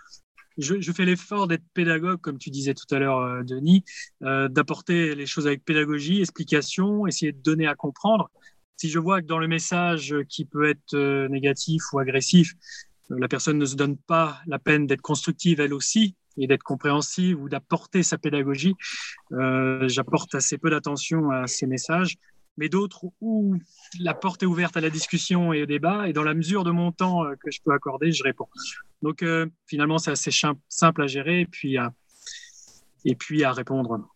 [0.58, 3.84] je, fais l'effort d'être pédagogue, comme tu disais tout à l'heure, euh, Denis,
[4.22, 8.30] euh, d'apporter les choses avec pédagogie, explication, essayer de donner à comprendre.
[8.76, 10.96] Si je vois que dans le message qui peut être
[11.28, 12.54] négatif ou agressif,
[13.10, 17.40] la personne ne se donne pas la peine d'être constructive elle aussi et d'être compréhensive
[17.40, 18.74] ou d'apporter sa pédagogie,
[19.30, 22.16] j'apporte assez peu d'attention à ces messages
[22.56, 23.56] mais d'autres où
[23.98, 26.70] la porte est ouverte à la discussion et au débat, et dans la mesure de
[26.70, 28.48] mon temps euh, que je peux accorder, je réponds.
[29.02, 30.30] Donc euh, finalement, c'est assez
[30.68, 31.92] simple à gérer et puis à,
[33.04, 34.08] et puis à répondre.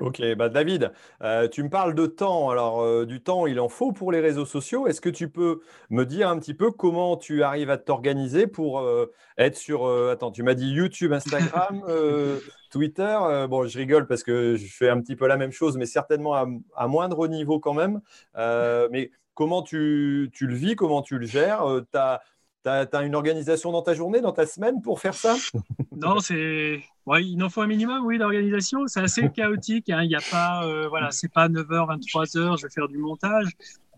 [0.00, 2.50] Ok, bah David, euh, tu me parles de temps.
[2.50, 4.86] Alors, euh, du temps, il en faut pour les réseaux sociaux.
[4.86, 8.78] Est-ce que tu peux me dire un petit peu comment tu arrives à t'organiser pour
[8.80, 9.88] euh, être sur.
[10.08, 11.82] attends, tu m'as dit YouTube, Instagram,
[12.70, 13.46] Twitter.
[13.48, 16.34] bon, je rigole parce que je fais un petit peu la même chose, mais certainement
[16.76, 18.00] à, moindre niveau quand même.
[18.36, 21.64] mais comment tu, tu, le vis Comment tu le gères?
[21.94, 22.20] As
[22.64, 25.36] tu as, une organisation dans ta journée, dans ta semaine pour faire ça?
[26.00, 26.80] Non, c'est.
[27.06, 28.86] Ouais, il en faut un minimum, oui, d'organisation.
[28.86, 29.90] C'est assez chaotique.
[29.90, 30.04] Hein.
[30.04, 30.64] Il n'y a pas.
[30.64, 33.48] Euh, voilà, c'est pas 9h, 23h, je vais faire du montage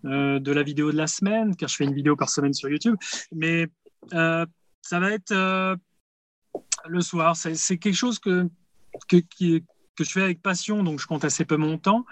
[0.06, 2.70] euh, de la vidéo de la semaine, car je fais une vidéo par semaine sur
[2.70, 2.96] YouTube.
[3.32, 3.66] Mais
[4.14, 4.46] euh,
[4.80, 5.34] ça va être
[6.86, 7.36] le soir.
[7.36, 8.48] C'est quelque chose que,
[9.06, 9.62] que, qui,
[10.02, 12.04] que je fais avec passion, donc je compte assez peu mon temps.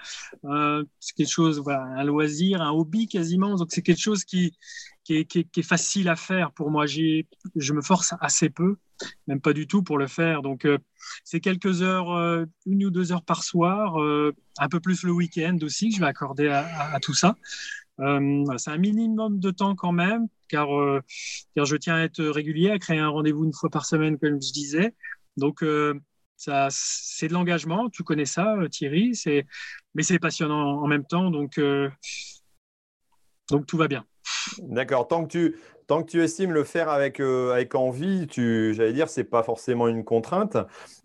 [0.43, 3.57] c'est quelque chose, un loisir, un hobby quasiment.
[3.57, 4.53] Donc c'est quelque chose qui,
[5.09, 6.87] qui est, facile à faire pour moi.
[6.87, 8.77] Je me force assez peu,
[9.27, 10.43] même pas du tout pour le faire.
[10.43, 10.79] Donc, euh,
[11.25, 15.13] c'est quelques heures, euh, une ou deux heures par soir, euh, un peu plus le
[15.13, 17.37] week-end aussi que je vais accorder à, tout ça.
[17.99, 20.69] c'est un minimum de temps quand même, car,
[21.55, 24.43] car je tiens à être régulier, à créer un rendez-vous une fois par semaine, comme
[24.43, 24.95] je disais.
[25.37, 25.65] Donc,
[26.39, 29.13] c'est de l'engagement, tu connais ça, Thierry,
[29.95, 31.61] mais c'est passionnant en même temps, donc,
[33.51, 34.05] donc tout va bien.
[34.63, 35.09] D'accord.
[35.09, 40.05] Tant que tu estimes le faire avec, euh, envie, j'allais dire, c'est pas forcément une
[40.05, 40.57] contrainte.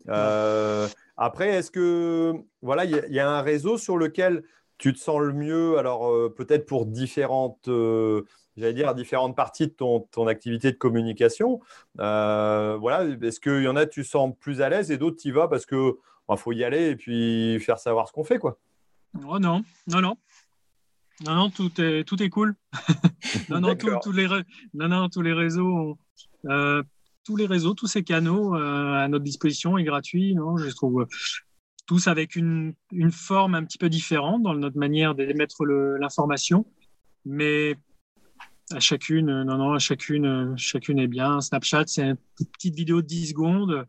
[0.10, 4.43] Euh, après, est-ce que voilà, il y, a un réseau sur lequel
[4.78, 7.69] tu te sens le mieux Alors euh, peut-être pour différentes,
[8.58, 11.60] j'allais dire, différentes parties de ton, ton activité de communication.
[11.96, 15.32] voilà, est-ce qu'il y en a tu sens plus à l'aise et d'autres tu y
[15.32, 18.58] vas parce que bah, faut y aller et puis faire savoir ce qu'on fait, quoi?
[19.28, 20.18] Oh non, non, non.
[21.26, 22.56] Non, non, tout est, tout est cool.
[23.50, 24.28] non, non, tous les,
[24.74, 25.98] non, non, tous les réseaux,
[26.46, 26.82] euh,
[27.24, 30.34] tous les réseaux, tous ces canaux euh, à notre disposition et gratuits.
[30.34, 31.08] Non, je trouve euh,
[31.86, 36.66] tous avec une, une, forme un petit peu différente dans notre manière d'émettre l'information,
[37.26, 37.76] mais
[38.71, 41.41] à chacune, non, non, à chacune, chacune est bien.
[41.41, 42.17] Snapchat, c'est une
[42.54, 43.86] petite vidéo de 10 secondes.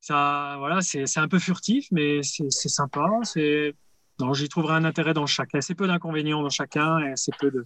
[0.00, 3.08] Ça, voilà, c'est un peu furtif, mais c'est sympa.
[3.22, 3.74] C'est
[4.18, 5.58] donc, j'y trouverai un intérêt dans chacun.
[5.58, 7.64] Assez peu d'inconvénients dans chacun et assez peu de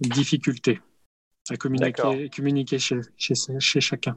[0.00, 0.80] difficultés
[1.50, 4.16] à communiquer, communiquer chez, chez, chacun.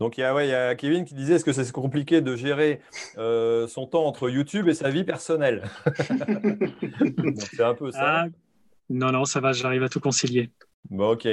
[0.00, 2.20] Donc il y, a, ouais, il y, a, Kevin qui disait est-ce que c'est compliqué
[2.20, 2.80] de gérer
[3.16, 5.64] euh, son temps entre YouTube et sa vie personnelle?
[7.36, 8.24] C'est un peu ça.
[8.24, 8.26] Ah,
[8.90, 10.50] non, non, ça va, j'arrive à tout concilier.
[10.90, 11.26] Bon, ok.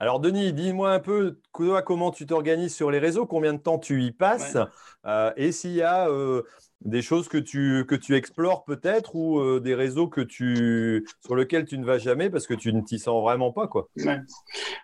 [0.00, 4.02] Alors, Denis, dis-moi un peu comment tu t'organises sur les réseaux, combien de temps tu
[4.02, 4.58] y passes,
[5.06, 6.42] euh, et s'il y a euh,
[6.80, 11.36] des choses que tu, que tu explores peut-être ou euh, des réseaux que tu, sur
[11.36, 13.68] lesquels tu ne vas jamais parce que tu ne t'y sens vraiment pas.
[13.68, 13.88] Quoi?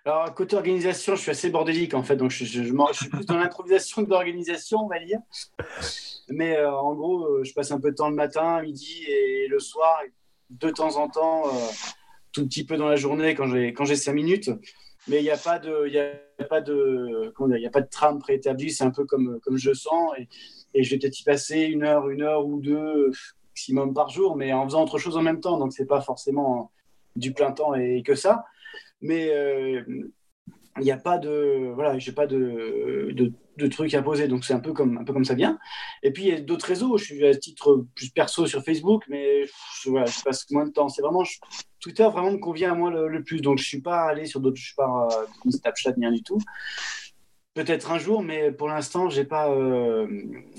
[0.05, 3.37] Alors, côté organisation, je suis assez bordélique en fait, donc je, je, suis plus dans
[3.37, 5.19] l'improvisation que l'organisation, on va dire.
[6.29, 10.01] Mais en gros, je passe un peu de temps le matin, midi et le soir,
[10.51, 11.51] de temps en temps
[12.33, 14.51] tout petit peu dans la journée quand j'ai quand j'ai cinq minutes.
[15.09, 17.81] Mais il n'y a pas de il y a pas de il y a pas
[17.81, 18.71] de trame préétablie.
[18.71, 20.29] C'est un peu comme comme je sens et,
[20.75, 23.11] et je vais peut-être y passer une heure, une heure ou deux
[23.51, 25.59] maximum par jour, mais en faisant autre chose en même temps.
[25.59, 26.71] Donc c'est pas forcément
[27.17, 28.45] du plein temps et que ça.
[29.01, 29.83] Mais euh,
[30.79, 34.45] il n'y a pas de voilà j'ai pas de, de, de, trucs à poser donc
[34.45, 35.59] c'est un peu comme un peu comme ça vient
[36.03, 39.05] et puis il y a d'autres réseaux je suis à titre plus perso sur Facebook
[39.09, 39.45] mais
[39.83, 41.25] je, voilà, je passe moins de temps c'est vraiment
[41.81, 44.57] Twitter vraiment me convient à moi le, plus donc je suis pas allé sur d'autres
[44.57, 46.39] je suis pas euh, Snapchat ni rien du tout
[47.55, 50.07] Peut-être un jour, mais pour l'instant, j'ai pas, euh,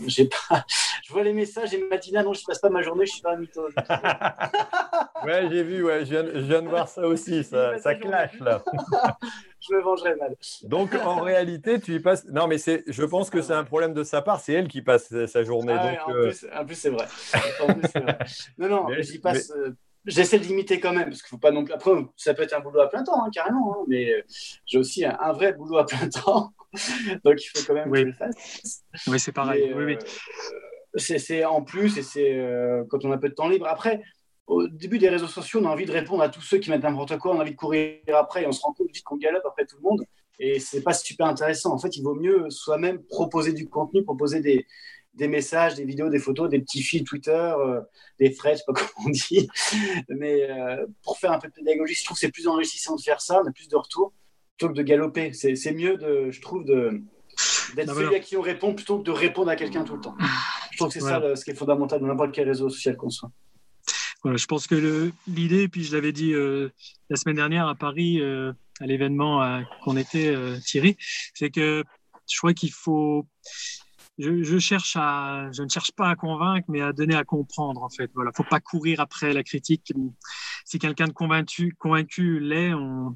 [0.05, 0.63] j'ai pas.
[1.03, 3.33] Je vois les messages et Matina, non, je passe pas ma journée, je suis pas
[3.33, 3.61] un mytho.
[5.25, 8.63] ouais, j'ai vu, ouais, je viens, de voir ça aussi, ça, ça clash là.
[9.67, 10.35] je me vengerai mal.
[10.63, 12.25] Donc en réalité, tu y passes.
[12.25, 14.39] Non, mais c'est, je pense que c'est un problème de sa part.
[14.39, 15.75] C'est elle qui passe sa journée.
[15.77, 17.05] Ah donc, en, euh, plus, en, plus, c'est vrai.
[17.05, 18.17] vrai.
[18.57, 19.51] Non, non, j'y passe.
[19.51, 21.73] Euh, j'essaie de limiter quand même, parce qu'il faut pas non plus.
[21.73, 24.21] Après, ça peut être un boulot à plein temps, hein, carrément, hein, mais euh,
[24.65, 26.53] j'ai aussi un, vrai boulot à plein temps,
[27.23, 27.99] donc il faut quand même oui.
[27.99, 28.83] que je le fasse.
[29.07, 29.73] Oui, c'est pareil.
[29.75, 29.97] oui, oui.
[29.97, 33.67] Euh, c'est en plus, et c'est euh, quand on a peu de temps libre.
[33.67, 34.01] Après,
[34.47, 36.83] au début des réseaux sociaux, on a envie de répondre à tous ceux qui mettent
[36.83, 39.17] n'importe quoi, on a envie de courir après, et on se rend compte vite qu'on
[39.17, 40.05] galope après tout le monde,
[40.39, 41.73] et c'est pas super intéressant.
[41.73, 44.65] En fait, il vaut mieux soi-même proposer du contenu, proposer des,
[45.13, 47.81] des messages, des vidéos, des photos, des petits fils Twitter, euh,
[48.19, 49.47] des threads, je sais pas comment on dit.
[50.09, 53.01] Mais euh, pour faire un peu de pédagogie, je trouve que c'est plus enrichissant de
[53.01, 54.13] faire ça, on a plus de retours,
[54.57, 55.33] plutôt que de galoper.
[55.33, 57.01] C'est mieux, de, je trouve, de
[57.75, 60.15] d'être celui à qui on répond plutôt que de répondre à quelqu'un tout le temps.
[60.71, 63.09] Je trouve que c'est ça ce qui est fondamental dans n'importe quel réseau social qu'on
[63.09, 63.31] soit.
[64.25, 66.69] Je pense que l'idée, puis je l'avais dit euh,
[67.09, 70.97] la semaine dernière à Paris, à l'événement qu'on était, Thierry,
[71.33, 71.83] c'est que
[72.31, 73.27] je crois qu'il faut
[74.17, 77.89] je, cherche à, je ne cherche pas à convaincre, mais à donner à comprendre en
[77.89, 78.11] fait.
[78.13, 79.91] Voilà, faut pas courir après la critique.
[80.65, 83.15] Si quelqu'un de convaincu, convaincu l'est, on,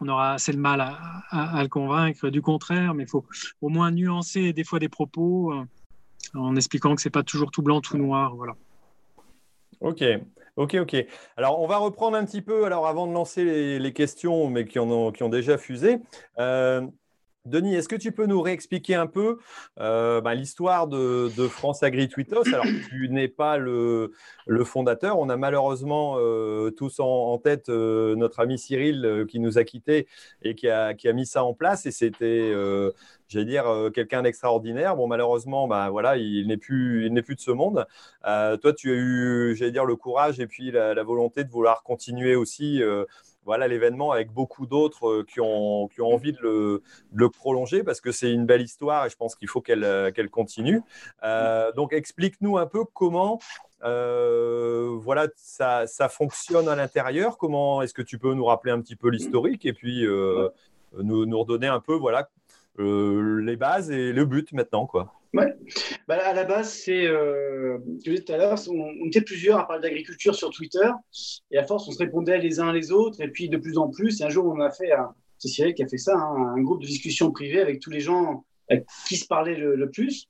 [0.00, 2.28] aura assez de mal à, le convaincre.
[2.28, 3.24] Du contraire, mais il faut
[3.60, 5.64] au moins nuancer des fois des propos euh,
[6.34, 8.34] en expliquant que c'est pas toujours tout blanc, tout noir.
[8.34, 8.54] Voilà.
[9.82, 10.04] Ok.
[10.56, 11.06] Ok, ok.
[11.36, 14.78] Alors, on va reprendre un petit peu, alors avant de lancer les, questions, mais qui,
[14.78, 15.98] ont déjà fusé.
[16.38, 16.86] Euh,
[17.44, 19.38] Denis, est-ce que tu peux nous réexpliquer un peu
[19.80, 24.12] euh, bah, l'histoire de, France Agri Twitos Alors, tu n'es pas le,
[24.64, 25.18] fondateur.
[25.18, 30.06] On a malheureusement euh, tous en, tête euh, notre ami Cyril qui nous a quittés
[30.42, 31.84] et qui a, mis ça en place.
[31.84, 32.52] Et c'était,
[33.26, 34.94] j'allais dire, quelqu'un d'extraordinaire.
[34.94, 37.86] Bon, malheureusement, bah, voilà, il n'est plus, plus de ce monde.
[38.22, 41.82] toi, tu as eu, j'allais dire, le courage et puis la, la volonté de vouloir
[41.82, 42.80] continuer aussi
[43.44, 48.00] voilà l'événement avec beaucoup d'autres euh, qui ont, qui ont envie de le, prolonger parce
[48.00, 50.82] que c'est une belle histoire et je pense qu'il faut qu'elle euh, continue.
[51.24, 53.40] Euh, donc explique-nous un peu comment
[53.82, 57.36] voilà ça, ça, fonctionne à l'intérieur.
[57.36, 61.38] Comment est-ce que tu peux nous rappeler un petit peu l'historique et puis nous, nous
[61.40, 62.28] redonner un peu voilà
[62.78, 65.12] les bases et le but maintenant quoi.
[65.34, 65.54] Ouais.
[66.08, 69.66] Bah, à la base, c'est, euh, je disais tout à l'heure, on, était plusieurs à
[69.66, 70.88] parler d'agriculture sur Twitter,
[71.50, 73.88] et à force, on se répondait les uns les autres, et puis de plus en
[73.88, 74.90] plus, et un jour, on a fait,
[75.38, 78.00] c'est Cyril qui a fait ça, hein, un groupe de discussion privée avec tous les
[78.00, 78.44] gens
[79.08, 80.28] qui se parlaient le plus.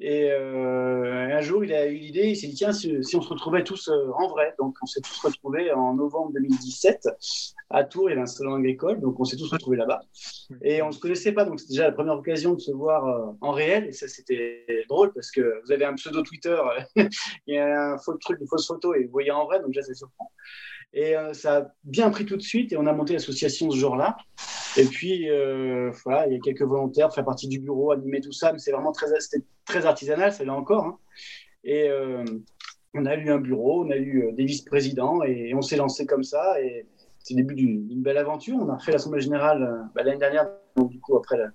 [0.00, 3.28] Et euh, un jour, il a eu l'idée, il s'est dit, tiens, si, on se
[3.28, 4.54] retrouvait tous euh, en vrai.
[4.58, 7.08] Donc, on s'est tous retrouvés en novembre 2017
[7.70, 10.00] à Tours, il y avait un salon agricole, donc on s'est tous retrouvés là-bas.
[10.62, 13.06] Et on ne se connaissait pas, donc c'était déjà la première occasion de se voir
[13.06, 13.86] euh, en réel.
[13.86, 16.58] Et ça, c'était drôle parce que vous avez un pseudo Twitter,
[16.96, 19.68] il y a un faux truc, une fausse photo, et vous voyez en vrai, donc
[19.68, 20.30] déjà, c'est surprenant.
[20.94, 24.16] Et ça a bien pris tout de suite, et on a monté l'association ce jour-là.
[24.76, 28.32] Et puis, euh, voilà, il y a quelques volontaires, faire partie du bureau, animer tout
[28.32, 29.06] ça, mais c'est vraiment très,
[29.64, 30.84] très artisanal, c'est là encore.
[30.84, 30.98] Hein.
[31.64, 32.24] Et euh,
[32.94, 36.06] on a eu un bureau, on a eu euh, des vice-présidents, et, on s'est lancé
[36.06, 36.60] comme ça.
[36.62, 36.86] Et
[37.18, 38.56] c'est le début d'une belle aventure.
[38.60, 41.50] On a fait l'Assemblée générale bah, l'année dernière, donc, du coup, après la,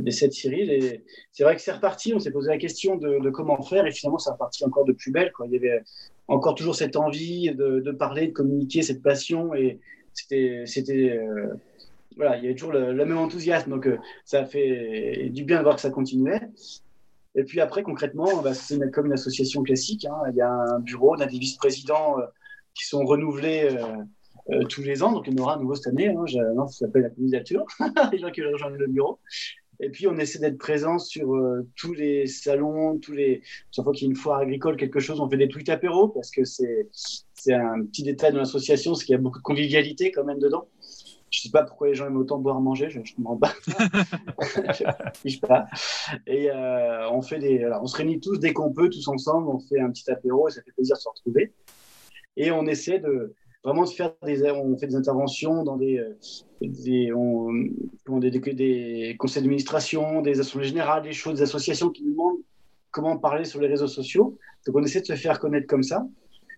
[0.00, 0.70] décès de Cyril.
[0.70, 3.90] Et c'est vrai que c'est reparti, on s'est posé la question de, comment faire, et
[3.90, 5.32] finalement, ça reparti encore de plus belle.
[5.32, 5.46] Quoi.
[5.46, 5.82] Il y avait
[6.28, 9.78] encore toujours cette envie de, de parler, de communiquer, cette passion, et
[10.14, 10.64] c'était
[12.16, 13.70] voilà, il y avait toujours le, même enthousiasme.
[13.70, 16.40] Donc, euh, ça a fait du bien de voir que ça continuait.
[17.34, 20.06] Et puis après, concrètement, bah, c'est comme une association classique.
[20.06, 20.16] Hein.
[20.30, 22.24] Il y a un bureau, on a des vice-présidents euh,
[22.74, 23.76] qui sont renouvelés
[24.68, 25.12] tous les ans.
[25.12, 26.08] Donc, il y en aura à nouveau cette année.
[26.08, 27.64] Hein, ça s'appelle la candidature,
[28.12, 29.18] les gens qui veulent rejoindre le bureau.
[29.80, 31.34] Et puis, on essaie d'être présent sur
[31.74, 33.42] tous les salons, tous les.
[33.72, 36.08] Chaque fois qu'il y a une foire agricole, quelque chose, on fait des tweets apéro
[36.08, 36.88] parce que c'est
[37.52, 40.68] un petit détail de l'association, c'est qu'il y a beaucoup de convivialité quand même dedans.
[41.30, 43.52] Je sais pas pourquoi les gens aiment autant boire manger, je ne comprends pas.
[45.24, 45.66] je ne pas.
[46.26, 49.58] Et euh, on fait des, on se réunit tous dès qu'on peut, tous ensemble, on
[49.58, 51.52] fait un petit apéro et ça fait plaisir de se retrouver.
[52.36, 53.34] Et on essaie de
[53.64, 56.00] vraiment de faire des, on fait des interventions dans des,
[56.60, 57.10] des,
[58.08, 62.38] des, des, conseils d'administration, des assemblées générales, des choses, des associations qui nous demandent
[62.92, 64.38] comment parler sur les réseaux sociaux.
[64.66, 66.06] Donc on essaie de se faire connaître comme ça.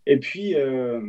[0.07, 1.01] Et puis, euh,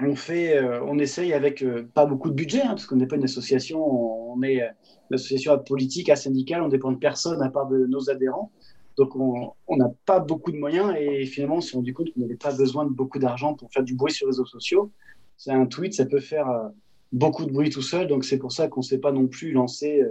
[0.00, 3.06] on fait, euh, on essaye avec euh, pas beaucoup de budget, hein, parce qu'on n'est
[3.06, 7.50] pas une association, on est une association politique, à syndicale, on dépend de personne à
[7.50, 8.50] part de nos adhérents.
[8.96, 12.36] Donc on n'a pas beaucoup de moyens et finalement on s'est rendu compte qu'on n'avait
[12.36, 14.92] pas besoin de beaucoup d'argent pour faire du bruit sur les réseaux sociaux.
[15.36, 16.68] C'est un tweet, ça peut faire euh,
[17.10, 19.50] beaucoup de bruit tout seul, donc c'est pour ça qu'on ne s'est pas non plus
[19.50, 20.02] lancé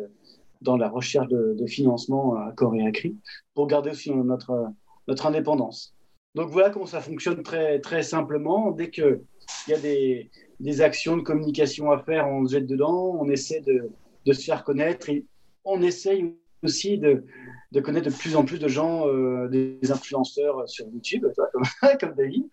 [0.61, 3.17] dans la recherche de, de, financement à corps et à cri,
[3.53, 4.67] pour garder aussi notre,
[5.07, 5.95] notre indépendance.
[6.35, 8.71] Donc voilà comment ça fonctionne très, très simplement.
[8.71, 9.21] Dès que
[9.67, 13.29] il y a des, des, actions de communication à faire, on se jette dedans, on
[13.29, 13.89] essaie de,
[14.25, 15.25] de se faire connaître et
[15.65, 17.23] on essaye aussi de,
[17.71, 21.63] de, connaître de plus en plus de gens, euh, des influenceurs sur YouTube, comme,
[21.99, 22.45] comme, David,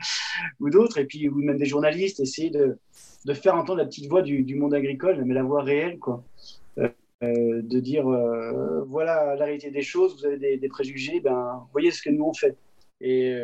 [0.61, 2.79] ou d'autres, et puis ou même des journalistes, essayer de,
[3.25, 6.25] de faire entendre la petite voix du, monde agricole, mais la voix réelle, quoi.
[6.79, 6.89] Euh,
[7.23, 8.05] euh de dire
[8.87, 12.33] voilà la réalité des choses, vous avez des, préjugés, ben voyez ce que nous on
[12.33, 12.57] fait.
[13.03, 13.35] Et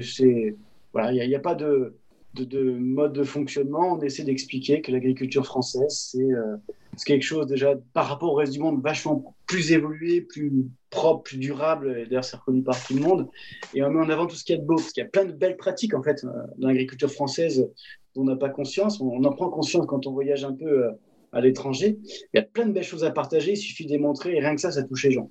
[0.00, 0.54] c'est
[0.92, 1.94] voilà, il n'y a, pas de
[2.44, 6.56] de, mode de fonctionnement, on essaie d'expliquer que l'agriculture française, euh,
[6.96, 11.22] c'est quelque chose déjà par rapport au reste du monde vachement plus évolué, plus propre,
[11.22, 13.28] plus durable, et d'ailleurs c'est reconnu par tout le monde.
[13.74, 15.06] Et on met en avant tout ce qu'il y a de beau, parce qu'il y
[15.06, 17.68] a plein de belles pratiques en fait euh, dans l'agriculture française
[18.14, 19.00] dont on n'a pas conscience.
[19.00, 20.92] On, en prend conscience quand on voyage un peu euh,
[21.32, 21.98] à l'étranger.
[22.04, 24.40] Il y a plein de belles choses à partager, il suffit de les montrer, et
[24.40, 25.30] rien que ça, ça touche les gens.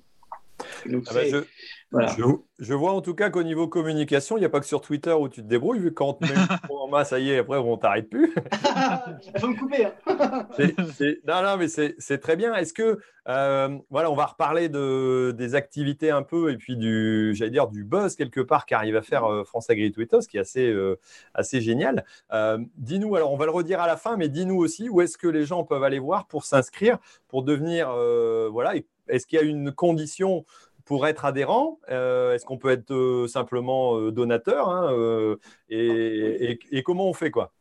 [0.86, 2.06] Donc, ah bah,
[2.58, 5.12] je, vois en tout cas qu'au niveau communication, il n'y a pas que sur Twitter
[5.12, 6.34] où tu te débrouilles, vu que quand on te met
[6.68, 8.34] en main, ça y est, après on t'arrête plus.
[9.34, 9.86] Il faut me couper.
[9.86, 10.46] Hein.
[11.26, 12.54] non, non, mais c'est très bien.
[12.54, 17.32] Est-ce que, euh, voilà, on va reparler de, des activités un peu et puis du,
[17.34, 20.40] j'allais dire, du buzz quelque part qu'arrive à faire euh, France Agri Twittos, qui est
[20.40, 20.98] assez, euh,
[21.34, 22.04] assez génial.
[22.76, 25.28] dis-nous, alors on va le redire à la fin, mais dis-nous aussi où est-ce que
[25.28, 27.90] les gens peuvent aller voir pour s'inscrire, pour devenir,
[28.50, 28.74] voilà,
[29.08, 30.44] est-ce qu'il y a une condition
[30.86, 35.36] pour être adhérent, euh, est-ce qu'on peut être euh, simplement euh, donateur hein,
[35.68, 37.52] et, comment on fait quoi?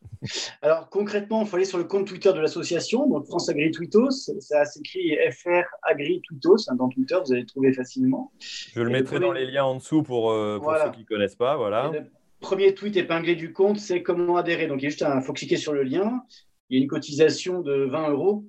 [0.61, 4.11] Alors concrètement, il faut aller sur le compte Twitter de l'association, donc France Agri Twittos.
[4.39, 8.31] Ça s'écrit FR Agri hein, dans Twitter, vous allez le trouver facilement.
[8.39, 11.57] Je le mettrai dans les liens en dessous pour, ceux qui ne connaissent pas.
[11.57, 11.91] Voilà.
[11.91, 12.05] le
[12.39, 14.67] premier tweet épinglé du compte, c'est comment adhérer?
[14.67, 16.21] Donc il juste faut cliquer sur le lien.
[16.69, 18.45] Il y a une cotisation de 20 euros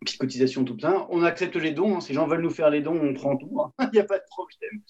[0.00, 1.06] petite cotisation tout plein.
[1.10, 1.96] On accepte les dons.
[1.96, 2.00] Hein.
[2.00, 3.60] Si les gens veulent nous faire les dons, on prend tout.
[3.60, 3.72] Hein.
[3.92, 4.82] Il n'y a pas de problème.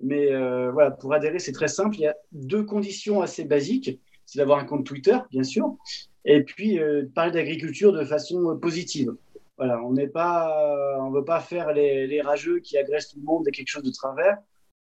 [0.00, 1.96] Mais euh, voilà, pour adhérer, c'est très simple.
[1.96, 4.00] Il y a deux conditions assez basiques.
[4.26, 5.76] C'est d'avoir un compte Twitter, bien sûr,
[6.24, 9.14] et puis euh, parler d'agriculture de façon positive.
[9.58, 13.46] Voilà, on n'est pas, on veut pas faire les, rageux qui agressent tout le monde
[13.46, 14.38] et quelque chose de travers.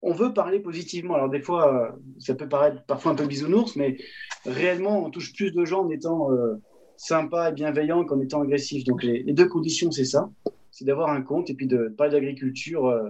[0.02, 1.16] On veut parler positivement.
[1.16, 3.98] Alors des fois, ça peut paraître parfois un peu bisounours, mais
[4.46, 6.56] réellement, on touche plus de gens en étant euh,
[6.98, 8.84] sympa et bienveillant qu'en étant agressif.
[8.84, 10.30] Donc les, deux conditions, c'est ça,
[10.72, 13.10] c'est d'avoir un compte et puis de parler d'agriculture, euh,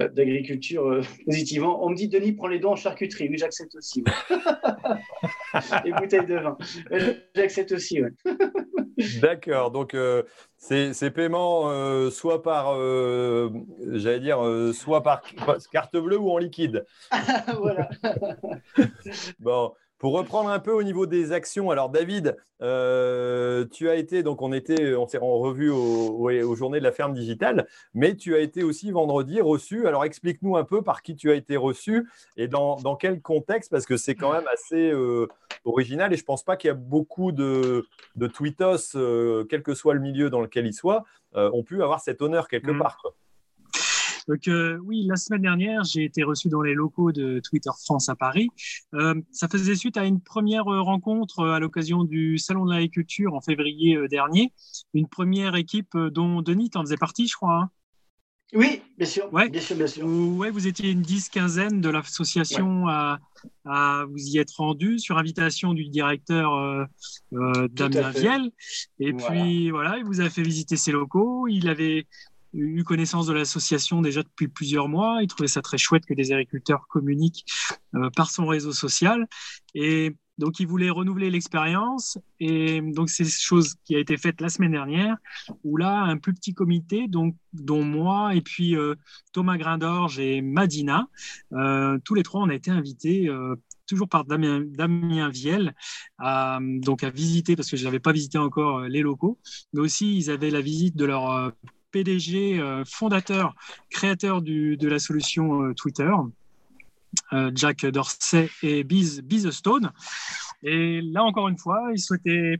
[0.00, 1.84] euh, d'agriculture euh, positivement.
[1.84, 3.28] On me dit Denis, prends les dons en charcuterie.
[3.28, 4.04] Oui, j'accepte aussi.
[5.84, 6.56] les bouteilles de vin,
[7.34, 8.00] j'accepte aussi.
[9.20, 9.70] D'accord.
[9.70, 9.96] Donc
[10.56, 12.76] ces, paiements soit par,
[13.92, 14.40] j'allais dire,
[14.74, 15.22] soit par
[15.72, 16.84] carte bleue ou en liquide.
[17.60, 17.88] voilà.
[19.38, 19.72] bon.
[19.98, 24.42] Pour reprendre un peu au niveau des actions, alors David, euh, tu as été, donc
[24.42, 28.38] on était, on s'est en revue aux journées de la ferme digitale, mais tu as
[28.38, 29.88] été aussi vendredi reçu.
[29.88, 33.86] Alors explique-nous un peu par qui tu as été reçu et dans, quel contexte, parce
[33.86, 35.26] que c'est quand même assez euh,
[35.64, 37.84] original et je ne pense pas qu'il y a beaucoup de,
[38.14, 42.00] de tweetos, euh, quel que soit le milieu dans lequel ils soient, ont pu avoir
[42.00, 42.78] cet honneur quelque mmh.
[42.78, 43.02] part.
[44.28, 48.10] Donc euh, oui, la semaine dernière, j'ai été reçu dans les locaux de Twitter France
[48.10, 48.48] à Paris.
[48.94, 53.34] Euh, ça faisait suite à une première euh, rencontre à l'occasion du Salon de l'agriculture
[53.34, 54.52] en février dernier.
[54.92, 57.54] Une première équipe dont Denis en faisait partie, je crois.
[57.54, 57.70] Hein.
[58.54, 59.30] Oui, bien sûr.
[59.30, 60.06] Bien sûr, bien sûr.
[60.06, 63.18] Vous, ouais, vous étiez une dix-quinzaine de l'association à,
[64.08, 68.50] vous y être rendu sur invitation du directeur euh, Damien Viel.
[69.00, 71.46] Et puis voilà, il vous a fait visiter ses locaux.
[71.46, 72.06] Il avait
[72.54, 75.18] eu connaissance de l'association déjà depuis plusieurs mois.
[75.22, 77.44] Il trouvait ça très chouette que des agriculteurs communiquent
[77.94, 79.26] euh, par son réseau social.
[79.74, 82.16] Et Donc, ils voulaient renouveler l'expérience.
[82.38, 85.16] Et donc, c'est chose qui a été faite la semaine dernière,
[85.64, 88.94] où là, un plus petit comité, donc, dont moi et puis euh,
[89.32, 91.08] Thomas Grindorge et Madina,
[91.52, 93.28] euh, tous les trois, on a été invités
[93.88, 95.74] toujours par Damien, Damien Viel,
[96.18, 99.38] à, donc à visiter, parce que je n'avais pas visité encore les locaux,
[99.72, 101.52] mais aussi ils avaient la visite de leur
[101.90, 103.54] PDG, fondateur,
[103.90, 106.10] créateur du, de la solution Twitter,
[107.32, 109.92] euh, Jack Dorsey et Biz, Stone.
[110.62, 112.58] Et là, encore une fois, ils souhaitaient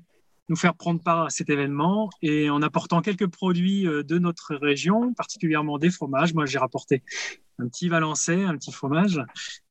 [0.49, 4.55] nous faire prendre part à cet événement et en apportant quelques produits euh, de notre
[4.55, 6.33] région, particulièrement des fromages.
[6.33, 7.03] Moi, j'ai rapporté
[7.59, 9.21] un petit valençais, un petit fromage.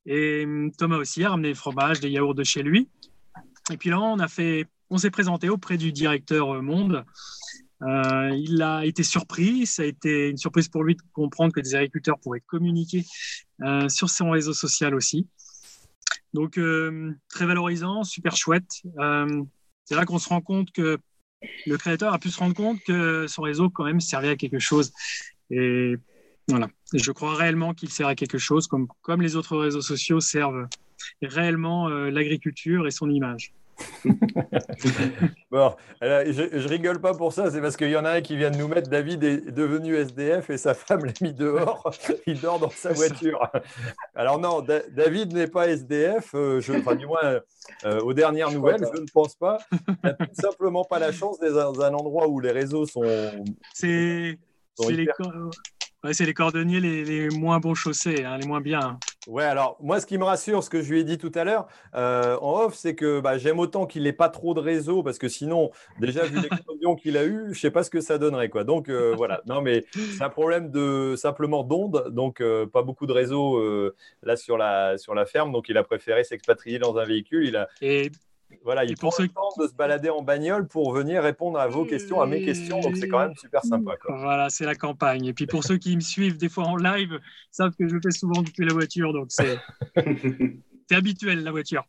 [0.05, 2.89] Et hum, Thomas aussi a ramené des fromages, des yaourts de chez lui.
[3.71, 4.17] Et puis là, on
[4.89, 7.05] on s'est présenté auprès du directeur euh, Monde
[7.84, 9.65] euh, il a été surpris.
[9.65, 13.05] Ça a été une surprise pour lui de comprendre que des agriculteurs pourraient communiquer
[13.63, 15.28] euh, sur son réseau social aussi.
[16.34, 18.82] Donc, euh, très valorisant, super chouette.
[19.86, 20.97] c'est là qu'on se rend compte que
[21.65, 24.59] le créateur a pu se rendre compte que son réseau, quand même, servait à quelque
[24.59, 24.91] chose.
[25.49, 25.95] Et
[26.47, 30.19] voilà, je crois réellement qu'il sert à quelque chose, comme, comme les autres réseaux sociaux
[30.19, 30.67] servent
[31.21, 33.53] réellement l'agriculture et son image.
[35.51, 38.36] bon, je, je, rigole pas pour ça, c'est parce qu'il y en a un qui
[38.36, 41.91] vient de nous mettre David est devenu SDF et sa femme l'a mis dehors.
[42.28, 43.51] Il dort dans sa voiture.
[44.15, 47.39] Alors non, David n'est pas SDF, euh, je, enfin du moins
[47.86, 49.59] euh, aux dernières nouvelles, je ne pense pas.
[49.71, 53.03] Il n'a simplement pas la chance d'être dans un endroit où les réseaux sont.
[53.73, 54.39] C'est
[56.13, 58.99] c'est les cordonniers les, moins bons chaussés, hein, les moins bien.
[59.27, 61.43] Ouais, alors moi, ce qui me rassure, ce que je lui ai dit tout à
[61.43, 65.03] l'heure euh, en off, c'est que bah, j'aime autant qu'il n'ait pas trop de réseau,
[65.03, 67.99] parce que sinon, déjà vu l'explosion qu'il a eu, je ne sais pas ce que
[67.99, 68.49] ça donnerait.
[68.49, 68.63] Quoi.
[68.63, 73.05] Donc euh, voilà, non, mais c'est un problème de simplement d'onde, donc euh, pas beaucoup
[73.05, 73.37] de réseau
[74.23, 77.45] là sur la, sur la ferme, donc il a préféré s'expatrier dans un véhicule.
[77.45, 77.67] Il a...
[77.81, 78.11] Et
[78.63, 81.85] voilà, il prend le temps de se balader en bagnole pour venir répondre à vos
[81.85, 82.79] questions, à mes questions.
[82.79, 83.95] Donc, c'est quand même super sympa.
[84.07, 85.25] Voilà, c'est la campagne.
[85.25, 87.19] Et puis, pour ceux qui me suivent des fois en live,
[87.51, 89.13] savent que je fais souvent depuis la voiture.
[89.13, 89.57] Donc, c'est
[90.91, 91.85] habituel, la voiture.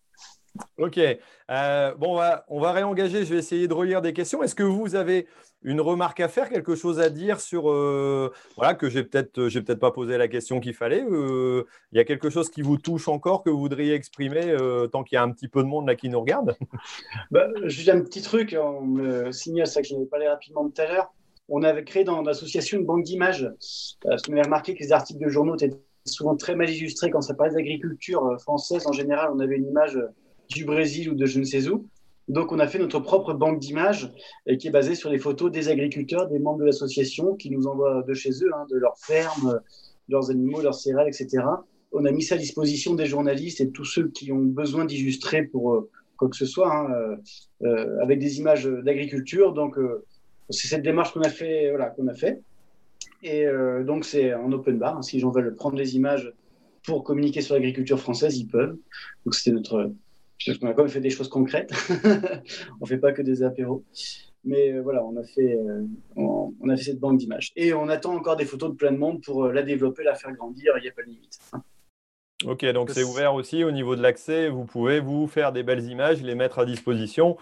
[0.78, 0.98] Ok.
[0.98, 3.24] Euh, bon, on va, on va réengager.
[3.24, 4.42] Je vais essayer de relire des questions.
[4.42, 5.26] Est-ce que vous avez
[5.62, 9.60] une remarque à faire, quelque chose à dire sur euh, voilà que j'ai peut-être j'ai
[9.60, 11.04] peut-être pas posé la question qu'il fallait.
[11.04, 14.56] Euh, il y a quelque chose qui vous touche encore que vous voudriez exprimer
[14.92, 16.56] tant qu'il y a un petit peu de monde là qui nous regarde?
[17.30, 18.56] bah, juste un petit truc.
[18.58, 21.12] On me signale ça que je n'avais pas parlé rapidement tout à l'heure.
[21.48, 23.50] On avait créé dans l'association une banque d'images
[24.02, 27.22] parce qu'on avait remarqué que les articles de journaux étaient souvent très mal illustrés quand
[27.22, 28.86] ça parlait d'agriculture française.
[28.86, 29.98] En général, on avait une image
[30.50, 31.86] du Brésil ou de je ne sais où.
[32.28, 34.12] Donc, on a fait notre propre banque d'images
[34.58, 38.02] qui est basée sur les photos des agriculteurs, des membres de l'association qui nous envoient
[38.06, 39.60] de chez eux, hein, de leurs fermes,
[40.08, 41.44] leurs animaux, leurs céréales, etc.
[41.92, 44.84] On a mis ça à disposition des journalistes et de tous ceux qui ont besoin
[44.84, 47.16] d'illustrer pour euh, quoi que ce soit, hein, euh,
[47.62, 49.52] euh, avec des images d'agriculture.
[49.52, 49.76] Donc,
[50.50, 52.40] c'est cette démarche qu'on a fait, voilà, qu'on a fait.
[53.22, 53.46] Et
[53.84, 54.98] donc, c'est en open bar.
[54.98, 56.32] Hein, si j'en veux prendre les images
[56.84, 58.76] pour communiquer sur l'agriculture française, ils peuvent.
[59.24, 59.92] Donc, c'était notre
[60.62, 61.72] on a quand même fait des choses concrètes.
[62.80, 63.84] on fait pas que des apéros.
[64.44, 65.84] Mais euh, voilà, on a, fait, euh,
[66.16, 67.52] on, a fait cette banque d'images.
[67.56, 70.14] Et on attend encore des photos de plein de monde pour euh, la développer, la
[70.14, 70.72] faire grandir.
[70.78, 71.38] Il n'y a pas de limite.
[72.44, 74.48] Ok, donc c'est ouvert aussi au niveau de l'accès.
[74.48, 77.36] Vous pouvez vous faire des belles images, les mettre à disposition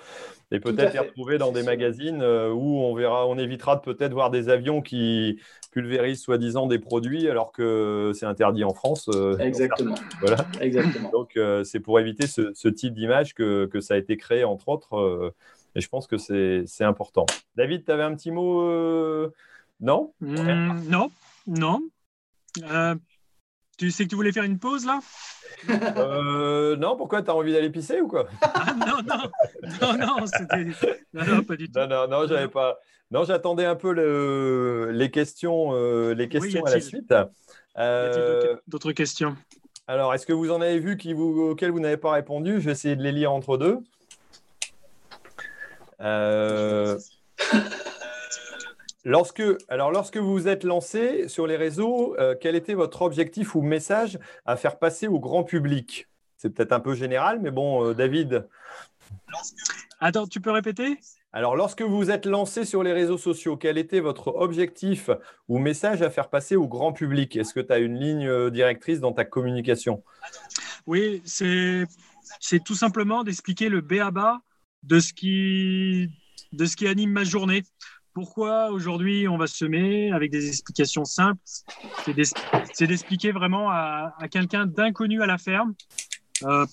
[0.51, 4.31] et peut-être les retrouver dans des magazines où on verra, on évitera de peut-être voir
[4.31, 5.39] des avions qui
[5.71, 9.11] pulvérisent soi-disant des produits alors que c'est interdit en France.
[9.39, 9.97] Exactement.
[10.21, 10.39] Voilà.
[10.61, 11.11] Exactement.
[11.11, 15.35] Donc c'est pour éviter ce, type d'image que, que, ça a été créé entre autres.
[15.75, 17.27] et je pense que c'est important.
[17.55, 18.63] David, tu avais un petit mot
[19.81, 20.15] Non?
[20.21, 21.11] Mmh, Non,
[21.47, 21.83] non.
[23.77, 25.01] Tu sais que tu voulais faire une pause là?
[25.69, 28.27] Euh, Non, pourquoi Tu as envie d'aller pisser ou quoi?
[28.41, 29.31] Ah, Non, non,
[29.81, 30.67] non, non, c'était.
[31.13, 31.79] Non, pas du tout.
[31.79, 32.79] Non, non, non, j'avais pas.
[33.11, 34.91] Non, j'attendais un peu le...
[34.93, 37.15] les questions, euh, les questions à la suite.
[37.79, 38.57] Euh...
[38.67, 39.37] d'autres questions?
[39.87, 41.51] Alors, est-ce que vous en avez vu qui vous...
[41.51, 42.55] auxquelles vous n'avez pas répondu?
[42.61, 43.79] Je vais essayer de les lire entre deux.
[49.09, 53.55] Lorsque, alors, lorsque vous vous êtes lancé sur les réseaux, euh, quel était votre objectif
[53.55, 56.09] ou message à faire passer au grand public?
[56.37, 58.49] C'est peut-être un peu général, mais bon, euh, David.
[60.01, 60.99] Attends, tu peux répéter?
[61.33, 65.09] Alors, lorsque vous vous êtes lancé sur les réseaux sociaux, quel était votre objectif
[65.47, 67.37] ou message à faire passer au grand public?
[67.37, 70.03] Est-ce que tu as une ligne euh, directrice dans ta communication?
[70.89, 71.87] Oui, c'est
[72.65, 73.83] tout simplement d'expliquer le
[74.83, 76.11] de ce qui
[76.53, 77.63] de ce qui anime ma journée
[78.17, 81.39] pourquoi aujourd'hui on va semer avec des explications simples.
[82.73, 85.75] C'est d'expliquer vraiment à, quelqu'un d'inconnu à la ferme.
[86.45, 86.65] Euh,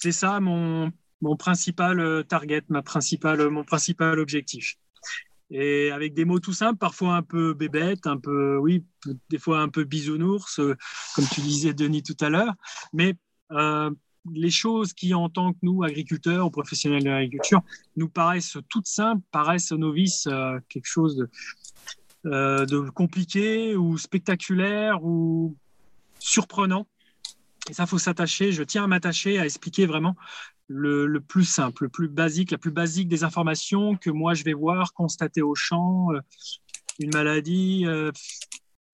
[0.00, 0.92] c'est ça mon,
[1.38, 4.74] principal target, ma principale, mon principal objectif.
[5.48, 8.84] Et avec des mots tout simples, parfois un peu bébête, un peu, oui,
[9.30, 10.60] des fois un peu bisounours,
[11.14, 12.52] comme tu disais, Denis, tout à l'heure.
[12.92, 13.14] Mais
[14.34, 17.62] les choses qui, en tant que nous, agriculteurs ou professionnels de l'agriculture,
[17.96, 21.28] nous paraissent toutes simples, paraissent aux novices euh, quelque chose de,
[22.26, 25.56] euh, de, compliqué ou spectaculaire ou
[26.18, 26.86] surprenant.
[27.68, 28.52] Et ça, faut s'attacher.
[28.52, 30.16] Je tiens à m'attacher à expliquer vraiment
[30.68, 34.44] le, le, plus simple, le plus basique, la plus basique des informations que moi je
[34.44, 36.20] vais voir, constater au champ, euh,
[36.98, 37.84] une maladie,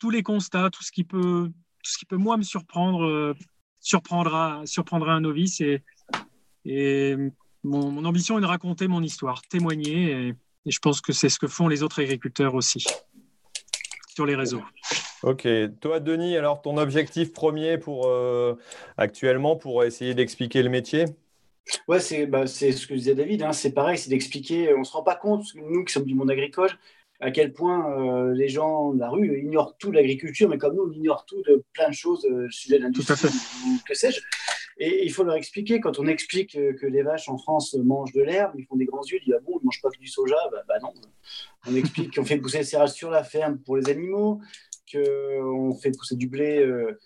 [0.01, 3.35] tous les constats, tout ce qui peut, tout ce qui peut moi me surprendre
[3.83, 5.61] surprendra, surprendra un novice.
[5.61, 5.83] Et,
[6.65, 7.17] et
[7.63, 10.29] mon, ambition est de raconter mon histoire, témoigner.
[10.29, 12.85] Et, je pense que c'est ce que font les autres agriculteurs aussi
[14.15, 14.63] sur les réseaux.
[15.25, 15.49] Ok.
[15.81, 18.55] Toi, Denis, alors ton objectif premier pour euh,
[18.97, 21.07] actuellement pour essayer d'expliquer le métier?
[21.89, 23.43] Ouais, c'est bah, ce que disait David.
[23.43, 24.73] Hein, c'est pareil, c'est d'expliquer.
[24.75, 26.71] On ne se rend pas compte, nous qui sommes du monde agricole,
[27.23, 30.75] à quel point euh, les gens de la rue ignorent tout de l'agriculture, mais comme
[30.75, 33.29] nous, on ignore tout de plein de choses, euh, sujet de l'industrie,
[33.87, 34.21] que sais-je.
[34.79, 38.13] Et il faut leur expliquer, quand on explique euh, que les vaches en France mangent
[38.13, 39.91] de l'herbe, ils font des grands yeux, ils disent Ah bon, ils ne mangent pas
[39.91, 40.93] que du soja bah, bah non.
[41.69, 44.41] On explique qu'on fait pousser les céréales sur la ferme pour les animaux,
[44.93, 46.59] qu'on fait pousser du blé.
[46.59, 46.99] Euh,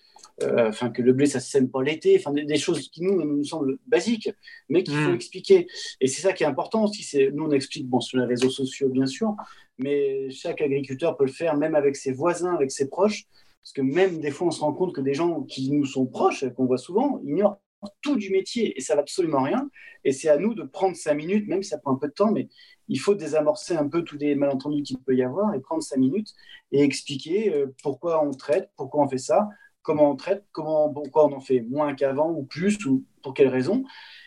[0.42, 3.44] enfin que le blé ça ne sème pas l'été, enfin des, choses qui nous nous
[3.44, 4.30] semblent basiques,
[4.68, 5.14] mais qu'il faut hmm.
[5.14, 5.66] expliquer.
[6.00, 7.02] Et c'est ça qui est important aussi.
[7.02, 9.34] C'est nous on explique bon sur les réseaux sociaux bien sûr,
[9.78, 13.24] mais chaque agriculteur peut le faire même avec ses voisins, avec ses proches,
[13.62, 16.06] parce que même des fois on se rend compte que des gens qui nous sont
[16.06, 17.58] proches, qu'on voit souvent, ignorent
[18.02, 19.70] tout du métier et ça va absolument rien.
[20.04, 22.12] Et c'est à nous de prendre cinq minutes, même si ça prend un peu de
[22.12, 22.48] temps, mais
[22.88, 25.98] il faut désamorcer un peu tous les malentendus qu'il peut y avoir et prendre cinq
[25.98, 26.32] minutes
[26.72, 29.48] et expliquer euh, pourquoi on traite, pourquoi on fait ça,
[29.86, 33.48] comment on traite, comment, pourquoi on en fait moins qu'avant ou plus, ou pour quelles
[33.48, 33.84] raisons,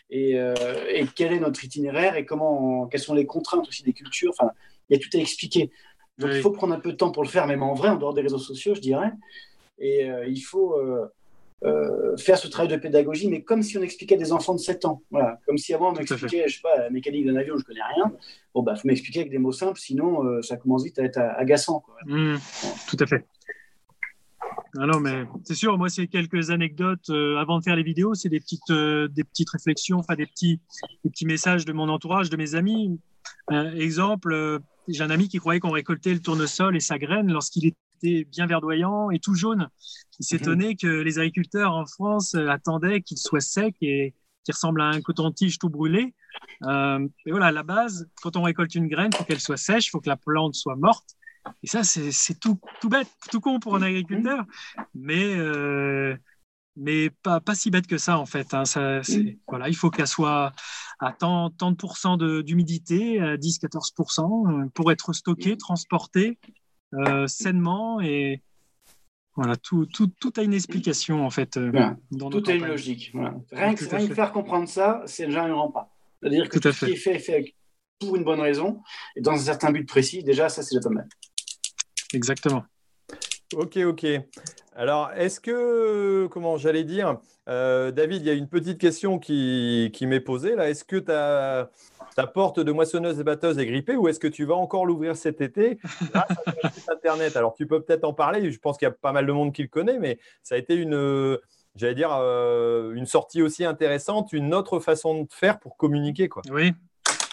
[0.08, 0.54] et, euh,
[0.88, 4.30] et, quel est notre itinéraire et comment, quelles sont les contraintes aussi des cultures.
[4.30, 4.50] Enfin,
[4.88, 5.70] il y a tout à expliquer.
[6.18, 7.96] Donc il faut prendre un peu de temps pour le faire, même en vrai, en
[7.96, 9.12] dehors des réseaux sociaux, je dirais.
[9.78, 14.14] Et euh, il faut euh, faire ce travail de pédagogie, mais comme si on expliquait
[14.14, 15.02] à des enfants de 7 ans.
[15.10, 15.38] Voilà.
[15.46, 18.12] Comme si avant on m'expliquait, je sais pas, la mécanique d'un avion, je connais rien.
[18.54, 21.80] Bon, bah, faut m'expliquer avec des mots simples, sinon ça commence vite à être agaçant.
[21.80, 21.96] Quoi.
[22.06, 22.38] Mmh,
[22.88, 23.24] tout à fait.
[24.78, 28.14] Ah non, mais c'est sûr, moi, c'est quelques anecdotes euh, avant de faire les vidéos,
[28.14, 30.60] c'est des petites, euh, des petites réflexions, enfin des petits,
[31.04, 33.00] des petits messages de mon entourage, de mes amis.
[33.50, 37.66] Euh, exemple, j'ai un ami qui croyait qu'on récoltait le tournesol et sa graine lorsqu'il
[37.66, 39.68] était bien verdoyant et tout jaune.
[40.20, 44.14] Il s'étonnait que les agriculteurs en France attendaient qu'il soit sec et
[44.44, 46.14] qu'il ressemble à un coton-tige tout brûlé.
[46.62, 49.86] et voilà, à la base, quand on récolte une graine, il faut qu'elle soit sèche,
[49.86, 51.16] il faut que la plante soit morte.
[51.62, 54.44] Et ça, c'est tout, tout bête, tout con pour un agriculteur,
[54.94, 56.16] mais, euh,
[56.76, 58.54] mais pas, pas si bête que ça, en fait.
[58.54, 58.64] Hein.
[58.64, 59.00] Ça,
[59.48, 60.52] voilà, il faut qu'elle soit
[60.98, 66.38] à tant, tant de pourcents d'humidité, 10-14%, euh, pour être stockée, transportée
[66.94, 68.00] euh, sainement.
[68.00, 68.42] Et
[69.34, 71.52] voilà, tout, tout, tout, a une explication, en fait.
[71.52, 73.12] tout a une logique.
[73.52, 75.90] Rien, que, faire comprendre ça, c'est déjà un grand pas.
[76.20, 77.54] C'est-à-dire que tout, ce qui est fait est fait
[78.00, 78.82] pour une bonne raison
[79.14, 80.24] et dans un certain but précis.
[80.24, 81.08] Déjà, ça, c'est déjà pas mal.
[82.14, 82.64] Exactement.
[83.54, 84.06] Ok, ok.
[84.76, 89.90] Alors, est-ce que, comment j'allais dire, euh, David, il y a une petite question qui,
[90.02, 90.70] m'est posée là.
[90.70, 91.70] Est-ce que ta,
[92.14, 95.16] ta porte de moissonneuse et batteuse est grippée ou est-ce que tu vas encore l'ouvrir
[95.16, 95.78] cet été
[96.12, 97.36] grâce à Internet?
[97.36, 98.50] Alors, tu peux peut-être en parler.
[98.52, 100.58] Je pense qu'il y a pas mal de monde qui le connaît, mais ça a
[100.58, 101.36] été une,
[101.74, 106.28] j'allais dire, euh, une sortie aussi intéressante, une autre façon de faire pour communiquer.
[106.28, 106.42] Quoi.
[106.50, 106.72] Oui,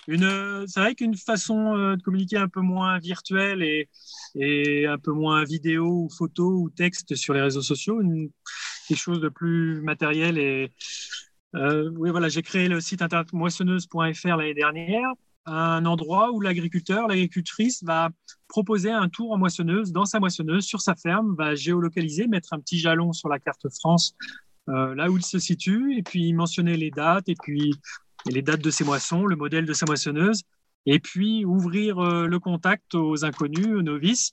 [0.07, 5.43] c'est vrai qu'une façon euh, de communiquer un peu moins virtuelle et, un peu moins
[5.43, 8.01] vidéo ou photo ou texte sur les réseaux sociaux,
[8.87, 10.37] quelque chose de plus matériel.
[10.37, 10.71] Et
[11.55, 15.09] euh, oui, voilà, j'ai créé le site internet moissonneuse.fr l'année dernière,
[15.45, 18.09] un endroit où l'agriculteur, l'agricultrice va
[18.47, 22.59] proposer un tour en moissonneuse dans sa moissonneuse sur sa ferme, va géolocaliser, mettre un
[22.59, 24.15] petit jalon sur la carte France
[24.69, 27.73] euh, là où il se situe, et puis mentionner les dates, et puis
[28.31, 30.43] les dates de ses moissons, le modèle de sa moissonneuse,
[30.87, 34.31] et puis ouvrir euh, le contact aux inconnus, aux novices,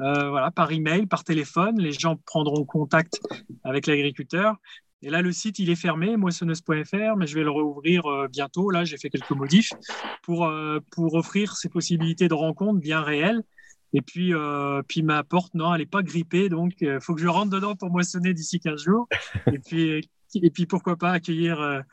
[0.00, 1.80] euh, voilà, par email, par téléphone.
[1.80, 3.20] Les gens prendront contact
[3.64, 4.56] avec l'agriculteur.
[5.00, 8.70] Et là, le site, il est fermé, moissonneuse.fr, mais je vais le rouvrir euh, bientôt.
[8.70, 9.72] Là, j'ai fait quelques modifs
[10.22, 10.50] pour,
[10.92, 13.42] pour offrir ces possibilités de rencontres bien réelles.
[13.92, 14.32] Et puis,
[14.88, 17.76] puis ma porte, non, elle n'est pas grippée, donc il faut que je rentre dedans
[17.76, 19.06] pour moissonner d'ici 15 jours.
[19.52, 21.84] et, puis, et puis, pourquoi pas accueillir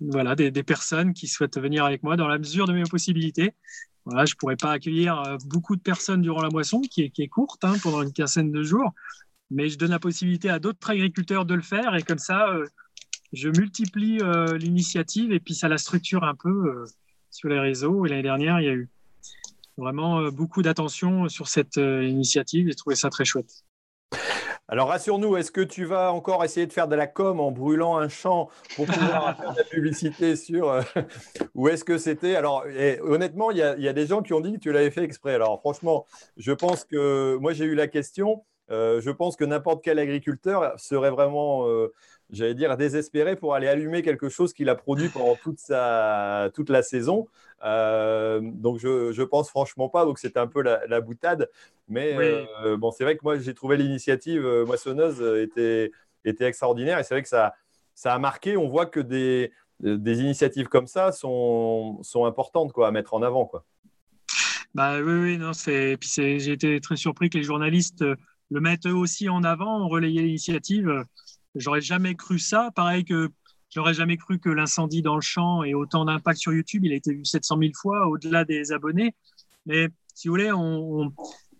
[0.00, 3.54] voilà, des, personnes qui souhaitent venir avec moi dans la mesure de mes possibilités.
[4.04, 7.10] Voilà, je ne pourrais pas accueillir euh, beaucoup de personnes durant la moisson, qui est,
[7.10, 8.94] qui est courte, hein, pendant une quinzaine de jours,
[9.50, 12.66] mais je donne la possibilité à d'autres agriculteurs de le faire, et comme ça, euh,
[13.32, 14.18] je multiplie
[14.58, 16.84] l'initiative et puis ça la structure un peu
[17.30, 18.04] sur les réseaux.
[18.04, 18.88] Et l'année dernière, il y a eu
[19.76, 22.66] vraiment beaucoup d'attention sur cette initiative.
[22.66, 23.62] J'ai trouvé ça très chouette.
[24.72, 27.96] Alors rassure-nous, est-ce que tu vas encore essayer de faire de la com en brûlant
[27.96, 30.82] un champ pour pouvoir faire de la publicité sur euh,
[31.56, 32.36] Ou est-ce que c'était?
[32.36, 32.64] Alors
[33.02, 35.34] honnêtement, il y, a, des gens qui ont dit que tu l'avais fait exprès.
[35.34, 36.06] Alors franchement,
[36.36, 38.44] je pense que moi j'ai eu la question.
[38.70, 41.92] Euh, je pense que n'importe quel agriculteur serait vraiment, euh,
[42.32, 46.70] j'allais dire, désespéré pour aller allumer quelque chose qu'il a produit pendant toute, sa, toute
[46.70, 47.28] la saison.
[47.62, 50.04] Euh, donc je, je pense franchement pas.
[50.04, 51.50] Donc c'était un peu la, boutade.
[51.88, 55.90] Mais euh, bon, c'est vrai que moi j'ai trouvé l'initiative euh, moissonneuse était,
[56.24, 57.54] était extraordinaire et c'est vrai que ça,
[57.94, 58.56] ça a marqué.
[58.56, 63.22] On voit que des, des initiatives comme ça sont, sont importantes quoi, à mettre en
[63.22, 63.44] avant.
[63.44, 63.64] Quoi.
[64.74, 65.96] Bah oui, oui, non, c'est.
[65.96, 68.04] Puis j'ai été très surpris que les journalistes
[68.50, 71.04] le mettent eux aussi en avant, relayer l'initiative.
[71.54, 72.70] J'aurais jamais cru ça.
[72.74, 73.30] Pareil que
[73.72, 76.84] J'aurais jamais cru que l'incendie dans le champ ait autant d'impact sur YouTube.
[76.84, 79.14] Il a été vu 700 000 fois au-delà des abonnés.
[79.64, 81.04] Mais si vous voulez, on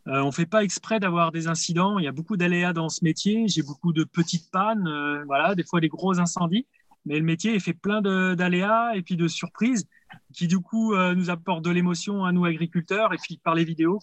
[0.07, 2.01] ne euh, fait pas exprès d'avoir des incidents.
[2.01, 3.47] Il y a beaucoup d'aléas dans ce métier.
[3.47, 6.67] J'ai beaucoup de petites pannes, euh, voilà, des fois des gros incendies.
[7.07, 9.87] Mais le métier fait plein d'aléas et puis de surprises
[10.35, 13.15] qui, du coup, euh, nous apportent de l'émotion à nous, agriculteurs.
[13.15, 14.01] Et puis, par les vidéos,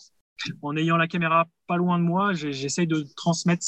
[0.61, 3.65] en ayant la caméra pas loin de moi, j'essaye de transmettre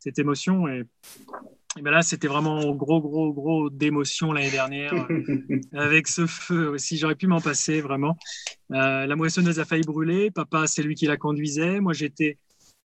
[0.00, 0.66] cette émotion.
[0.68, 0.84] Et
[1.78, 4.92] et ben là, c'était vraiment gros, gros, gros d'émotion l'année dernière
[5.72, 6.98] avec ce feu aussi.
[6.98, 8.16] J'aurais pu m'en passer vraiment.
[8.72, 10.32] Euh, la moissonneuse a failli brûler.
[10.32, 11.78] Papa, c'est lui qui la conduisait.
[11.78, 12.38] Moi, j'étais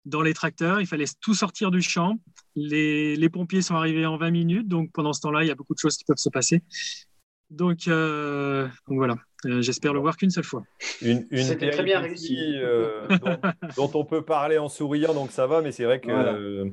[0.03, 0.82] dans les tracteurs.
[0.82, 2.20] Il fallait tout sortir du champ.
[2.57, 4.68] Les, les, pompiers sont arrivés en 20 minutes.
[4.68, 6.61] Donc, pendant ce temps-là, il y a beaucoup de choses qui peuvent se passer.
[7.50, 9.16] Donc, euh, donc voilà.
[9.46, 10.64] Euh, j'espère le voir qu'une seule fois.
[11.02, 12.38] Une, C'était très bien réussi.
[12.56, 13.08] Euh,
[13.76, 16.70] dont, on peut parler en souriant, donc ça va, mais c'est vrai que euh,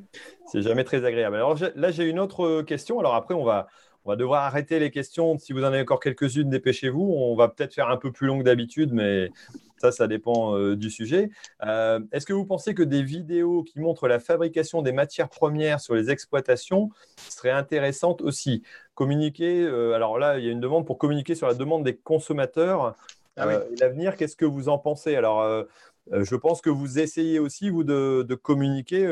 [0.46, 1.36] c'est jamais très agréable.
[1.36, 3.00] Alors là, j'ai une autre question.
[3.00, 3.68] Alors après, on va,
[4.04, 5.38] on va devoir arrêter les questions.
[5.38, 7.02] Si vous en avez encore quelques-unes, dépêchez-vous.
[7.02, 9.30] On va peut-être faire un peu plus long que d'habitude, mais
[9.76, 11.30] ça, ça dépend du sujet.
[11.62, 15.94] Est-ce que vous pensez que des vidéos qui montrent la fabrication des matières premières sur
[15.94, 18.62] les exploitations seraient intéressantes aussi?
[18.94, 19.62] Communiquer.
[19.62, 22.94] Euh, alors là, il y a une demande pour communiquer sur la demande des consommateurs.
[23.36, 25.16] Ah euh, l'avenir, qu'est-ce que vous en pensez?
[25.16, 25.64] Alors, euh,
[26.12, 29.06] je pense que vous essayez aussi, vous, de, communiquer,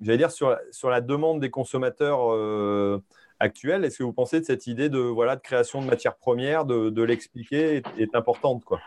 [0.00, 2.32] j'allais dire, sur, sur la demande des consommateurs
[3.40, 3.84] actuels.
[3.84, 7.02] Est-ce que vous pensez que cette idée de, voilà, de création de matières premières, de,
[7.02, 8.80] l'expliquer, est, importante quoi?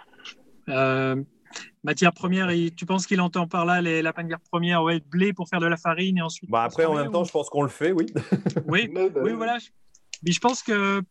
[1.84, 5.34] Matière première, et tu penses qu'il entend par là les, la matière première, ouais, blé
[5.34, 6.50] pour faire de la farine et ensuite.
[6.50, 8.06] Bah après, en même temps, je pense qu'on le fait, oui.
[8.68, 9.58] oui, oui, voilà.
[10.24, 11.02] Mais je pense que.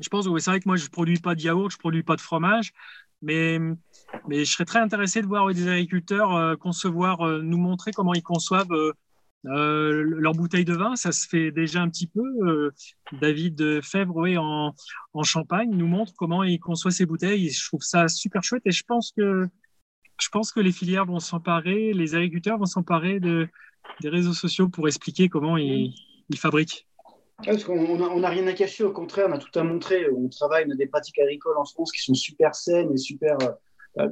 [0.00, 1.80] Je pense, oui, c'est vrai que moi, je ne produis pas de yaourt, je ne
[1.80, 2.72] produis pas de fromage,
[3.22, 3.58] mais,
[4.28, 8.14] mais je serais très intéressé de voir des agriculteurs euh, concevoir, euh, nous montrer comment
[8.14, 8.72] ils conçoivent
[9.46, 10.96] euh, leur bouteille de vin.
[10.96, 12.70] Ça se fait déjà un petit peu.
[13.20, 14.74] David Fèvre, en,
[15.14, 17.50] en, Champagne, nous montre comment il conçoit ses bouteilles.
[17.50, 19.46] je trouve ça super chouette et je pense que,
[20.20, 23.48] je pense que les filières vont s'emparer, les agriculteurs vont s'emparer de,
[24.00, 25.94] des réseaux sociaux pour expliquer comment ils,
[26.36, 26.86] fabriquent.
[27.44, 30.08] Parce qu'on n'a rien à cacher, au contraire, on a tout à montrer.
[30.10, 33.50] On travaille, on des pratiques agricoles en France qui sont super saines et super, euh,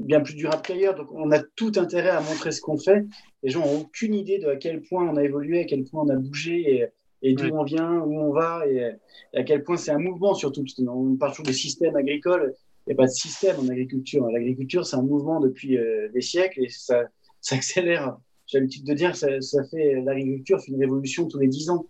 [0.01, 0.95] bien plus durables qu'ailleurs.
[0.95, 3.05] Donc on a tout intérêt à montrer ce qu'on fait.
[3.43, 6.03] Les gens n'ont aucune idée de à quel point on a évolué, à quel point
[6.05, 6.91] on a bougé
[7.22, 8.93] et, d'où on vient, où on va et,
[9.35, 10.64] à quel point c'est un mouvement surtout.
[10.87, 12.55] on parle toujours de système agricole.
[12.87, 14.26] Il n'y a pas de système en agriculture.
[14.31, 17.05] L'agriculture, c'est un mouvement depuis euh, des siècles et ça,
[17.41, 18.16] ça accélère.
[18.47, 21.68] J'ai l'habitude de dire que ça, ça fait l'agriculture fait une révolution tous les dix
[21.68, 21.87] ans.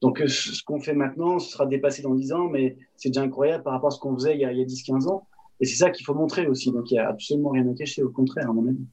[0.00, 3.22] Donc, euh, ce qu'on fait maintenant, ce sera dépassé dans 10 ans, mais c'est déjà
[3.22, 5.26] incroyable par rapport à ce qu'on faisait il y a, 10-15 ans.
[5.60, 6.70] Et c'est ça qu'il faut montrer aussi.
[6.70, 8.86] Donc, il n'y a absolument rien à cacher, au contraire, à mon avis.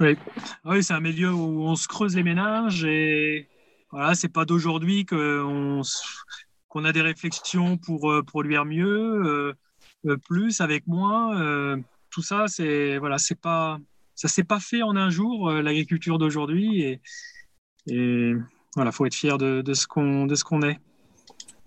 [0.00, 0.16] Oui,
[0.64, 3.48] oui c'est un milieu où on se creuse les ménages et
[3.90, 5.82] voilà, c'est pas d'aujourd'hui qu'on
[6.68, 9.54] qu'on a des réflexions pour euh, produire mieux,
[10.06, 11.76] euh, plus avec moins.
[12.10, 13.78] tout ça, c'est voilà, pas
[14.14, 17.00] ça s'est pas fait en un jour l'agriculture d'aujourd'hui et,
[17.88, 18.32] et
[18.74, 20.80] voilà, faut être fier de, de ce qu'on est.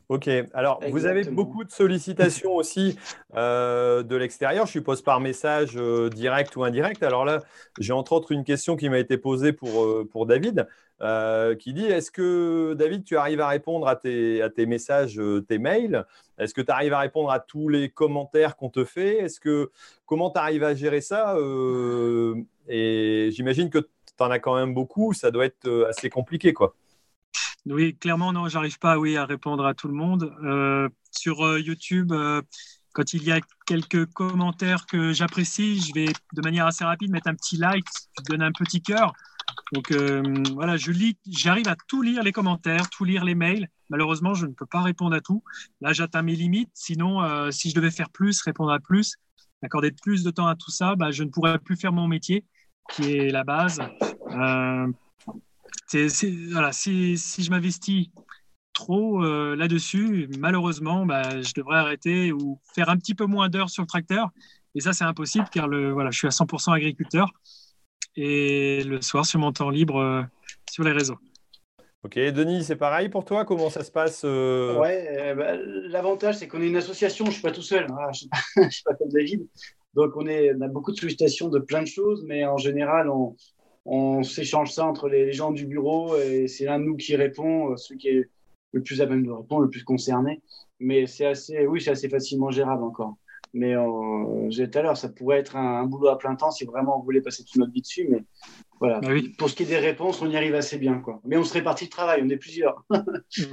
[0.08, 2.96] Ok, alors vous avez beaucoup de sollicitations aussi
[3.36, 7.02] euh, de l'extérieur, je suppose par message euh, direct ou indirect.
[7.02, 7.42] Alors là,
[7.80, 10.68] j'ai entre autres une question qui m'a été posée pour, euh, pour David,
[11.60, 15.58] qui dit, est-ce que David, tu arrives à répondre à tes, à tes messages, tes
[15.58, 16.06] mails?
[16.38, 19.18] Est-ce que tu arrives à répondre à tous les commentaires qu'on te fait?
[19.18, 19.72] Est-ce que
[20.06, 21.36] Comment tu arrives à gérer ça
[22.70, 23.88] Et j'imagine que tu
[24.20, 26.76] en as quand même beaucoup, ça doit être assez compliqué, quoi.
[27.68, 30.32] Oui, clairement, non, j'arrive pas oui, à répondre à tout le monde.
[30.44, 32.42] Euh, sur euh, YouTube, euh,
[32.94, 37.28] quand il y a quelques commentaires que j'apprécie, je vais de manière assez rapide mettre
[37.28, 37.86] un petit like,
[38.20, 39.14] je donne un petit cœur.
[39.74, 39.92] Donc
[40.54, 43.68] voilà, je lis, j'arrive à tout lire les commentaires, tout lire les mails.
[43.90, 45.44] Malheureusement, je ne peux pas répondre à tout.
[45.82, 46.70] Là, j'atteins mes limites.
[46.74, 49.16] Sinon, si je devais faire plus, répondre à plus,
[49.64, 52.46] accorder plus de temps à tout ça, bah, je ne pourrais plus faire mon métier,
[52.92, 53.80] qui est la base.
[54.32, 54.88] Euh,
[56.52, 58.10] voilà, si, si, je m'investis
[58.74, 63.70] trop euh, là-dessus, malheureusement, bah, je devrais arrêter ou faire un petit peu moins d'heures
[63.70, 64.30] sur le tracteur.
[64.76, 67.32] Et ça, c'est impossible car le, voilà, je suis à 100% agriculteur
[68.18, 70.22] et le soir sur mon temps libre euh,
[70.70, 71.18] sur les réseaux.
[72.04, 73.46] Ok, Denis, c'est pareil pour toi?
[73.46, 74.78] Comment ça se passe euh?
[74.78, 75.56] Ouais, bah,
[75.88, 78.12] l'avantage, c'est qu'on est une association, je ne suis pas tout seul, hein.
[78.14, 79.48] je ne suis, pas comme David.
[79.96, 83.10] Donc, on, est, on a beaucoup de sollicitations de plein de choses, mais en général,
[83.10, 83.36] on,
[83.86, 87.72] on s'échange ça entre les, gens du bureau et c'est l'un de nous qui répond,
[87.72, 88.30] euh, celui qui est
[88.72, 90.42] le plus à même de répondre, le plus concerné.
[90.80, 93.16] Mais c'est assez, oui, c'est assez facilement gérable encore.
[93.54, 96.66] Mais euh, j'ai tout à l'heure, ça pourrait être un, boulot à plein temps si
[96.66, 98.06] vraiment on voulait passer toute notre vie dessus.
[98.10, 98.26] Mais
[98.82, 99.00] voilà.
[99.00, 99.34] Bah oui.
[99.38, 101.00] Pour ce qui est des réponses, on y arrive assez bien.
[101.00, 101.22] Quoi.
[101.24, 102.84] Mais on se répartit le travail, on est plusieurs.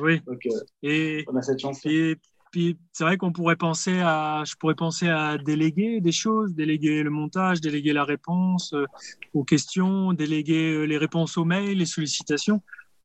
[0.00, 0.20] oui.
[0.26, 1.86] Donc, euh, et, on a cette chance.
[1.86, 2.16] Et
[2.54, 7.10] c'est vrai qu'on pourrait penser à, je pourrais penser à déléguer des choses, déléguer le
[7.10, 8.84] montage, déléguer la réponse euh,
[9.32, 12.62] aux questions, déléguer euh, les réponses aux mails, les sollicitations.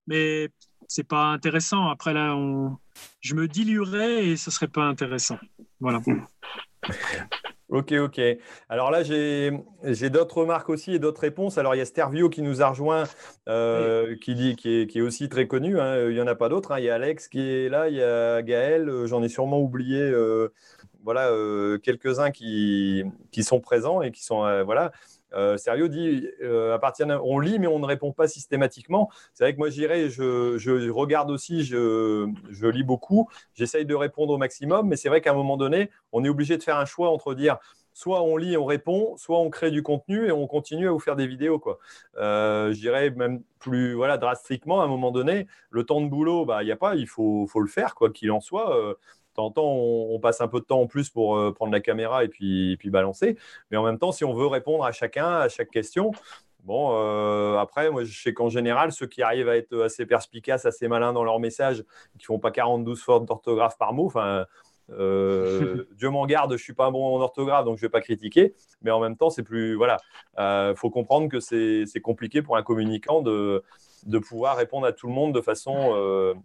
[0.08, 0.50] Mais
[0.88, 1.88] c'est pas intéressant.
[1.88, 2.78] Après là, on,
[3.22, 5.38] je me diluerais et ce serait pas intéressant.
[5.80, 6.02] Voilà.
[7.70, 8.22] Ok, ok.
[8.70, 11.58] Alors là, j'ai d'autres remarques aussi et d'autres réponses.
[11.58, 13.04] Alors, il y a Stervio qui nous a rejoint,
[13.50, 15.78] euh, qui, dit, qui, est, aussi très connu.
[15.78, 16.08] Hein.
[16.08, 16.72] Il n'y en a pas d'autres.
[16.72, 16.80] Hein.
[16.80, 18.88] Il y a Alex qui est là, il y a Gaël.
[18.88, 20.54] Euh, j'en ai sûrement oublié euh,
[21.04, 21.30] voilà,
[21.84, 24.64] quelques-uns qui, qui, sont présents et qui sont.
[24.64, 24.92] voilà.
[25.58, 29.10] Sérieux dit, euh, à partir on lit, mais on ne répond pas systématiquement.
[29.34, 33.96] C'est vrai que moi, j'irai, je, je, regarde aussi, je, je lis beaucoup, j'essaye de
[33.96, 36.78] répondre au maximum, mais c'est vrai qu'à un moment donné, on est obligé de faire
[36.78, 37.58] un choix entre dire
[37.98, 41.00] soit on lit, on répond, soit on crée du contenu et on continue à vous
[41.00, 41.58] faire des vidéos.
[41.58, 41.80] Quoi.
[42.18, 42.72] Euh,
[43.16, 46.72] même plus voilà, drastiquement, à un moment donné, le temps de boulot, bah, il n'y
[46.72, 48.78] a pas, il faut, faut, le faire, quoi qu'il en soit.
[48.78, 48.94] Euh,
[49.38, 52.28] temps, on, passe un peu de temps en plus pour euh, prendre la caméra et
[52.28, 53.38] puis, puis balancer.
[53.72, 56.12] Mais en même temps, si on veut répondre à chacun, à chaque question,
[56.64, 60.66] Bon, euh, après, moi, je sais qu'en général, ceux qui arrivent à être assez perspicaces,
[60.66, 61.86] assez malins dans leur message,
[62.20, 64.46] qui font pas 42 fautes d'orthographe par mot, enfin,
[64.90, 68.54] euh, Dieu m'en garde, je suis pas bon en orthographe, donc je vais pas critiquer.
[68.82, 69.96] Mais en même temps, c'est plus, voilà,
[70.38, 73.64] il faut comprendre que c'est compliqué pour un communicant de,
[74.06, 76.36] de pouvoir répondre à tout le monde de façon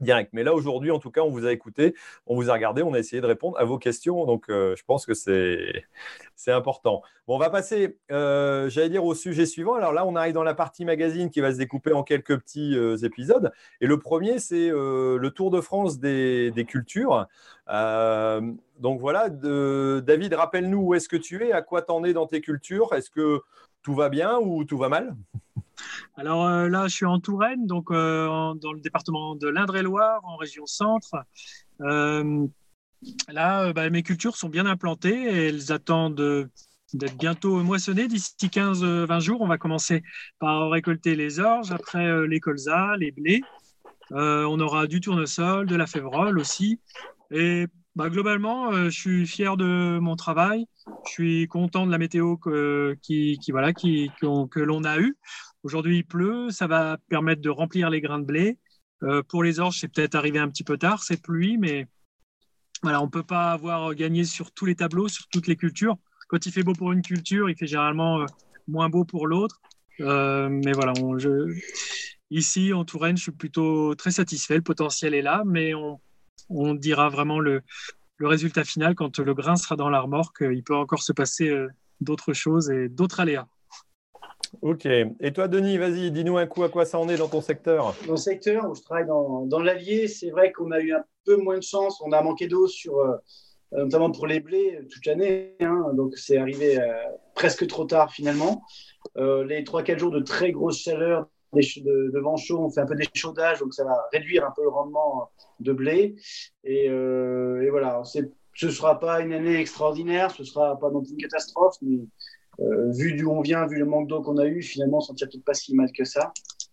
[0.00, 0.30] direct.
[0.32, 1.94] Mais là, aujourd'hui, en tout cas, on vous a écouté,
[2.26, 4.24] on vous a regardé, on a essayé de répondre à vos questions.
[4.26, 5.84] Donc, euh, je pense que c'est
[6.48, 7.02] important.
[7.26, 9.74] Bon, on va passer, euh, j'allais dire, au sujet suivant.
[9.74, 12.76] Alors là, on arrive dans la partie magazine qui va se découper en quelques petits
[12.76, 13.52] euh, épisodes.
[13.80, 17.26] Et le premier, c'est le Tour de France des, des cultures.
[17.68, 22.40] donc voilà, David, rappelle-nous où est-ce que tu es, à quoi t'en es dans tes
[22.40, 22.94] cultures?
[22.94, 23.40] Est-ce que
[23.82, 25.14] tout va bien ou tout va mal?
[26.16, 30.36] Alors euh, là, je suis en Touraine, donc euh, dans le département de l'Indre-et-Loire, en
[30.36, 31.14] région centre.
[31.80, 32.46] Euh,
[33.28, 36.50] là, bah, mes cultures sont bien implantées et elles attendent
[36.92, 39.40] d'être bientôt moissonnées d'ici 15-20 jours.
[39.40, 40.02] On va commencer
[40.38, 43.40] par récolter les orges, après les colzas, les blés.
[44.10, 46.80] on aura du tournesol, de la févrole aussi.
[47.30, 50.66] Et bah, globalement, je suis fier de mon travail.
[51.06, 52.36] Je suis content de la météo
[53.00, 55.16] qui, voilà, que l'on a eue.
[55.62, 58.58] Aujourd'hui, il pleut, ça va permettre de remplir les grains de blé.
[59.02, 61.86] Euh, pour les orges, c'est peut-être arrivé un petit peu tard, cette pluie, mais
[62.82, 65.98] voilà, on ne peut pas avoir gagné sur tous les tableaux, sur toutes les cultures.
[66.28, 68.26] Quand il fait beau pour une culture, il fait généralement euh,
[68.68, 69.60] moins beau pour l'autre.
[70.00, 70.94] Euh, mais voilà,
[72.30, 74.56] ici, en Touraine, je suis plutôt très satisfait.
[74.56, 77.60] Le potentiel est là, mais on, dira vraiment le,
[78.16, 80.38] le, résultat final quand le grain sera dans la remorque.
[80.40, 81.54] Il peut encore se passer
[82.00, 83.46] d'autres choses et d'autres aléas.
[84.62, 84.86] Ok.
[84.86, 87.94] Et toi, Denis, vas-y, dis-nous un coup à quoi ça en est dans ton secteur?
[88.06, 91.04] Dans le secteur où je travaille dans, dans l'Allier, c'est vrai qu'on a eu un
[91.24, 92.00] peu moins de chance.
[92.04, 93.16] On a manqué d'eau sur, euh,
[93.72, 95.56] notamment pour les blés toute l'année.
[95.60, 95.92] Hein.
[95.94, 96.84] donc, c'est arrivé euh,
[97.34, 98.62] presque trop tard finalement.
[99.16, 102.94] Euh, les 3-4 jours de très grosse chaleur, de, vent chaud, on fait un peu
[102.94, 105.30] d'échaudage, donc ça va réduire un peu le rendement
[105.60, 106.16] de blé.
[106.64, 106.88] Et,
[107.70, 111.18] voilà, ce ne sera pas une année extraordinaire, ce ne sera pas non plus une
[111.18, 112.06] catastrophe, mais euh,
[112.90, 115.28] vu d'où on vient, vu le manque d'eau qu'on a eu, finalement, on s'en tire
[115.28, 116.32] peut-être pas si mal que ça.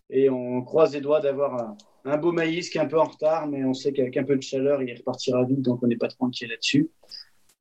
[0.09, 1.75] Et on croise les doigts d'avoir
[2.05, 4.35] un, beau maïs qui est un peu en retard, mais on sait qu'avec un peu
[4.35, 6.89] de chaleur, il repartira vite, donc on n'est pas tranquille là-dessus.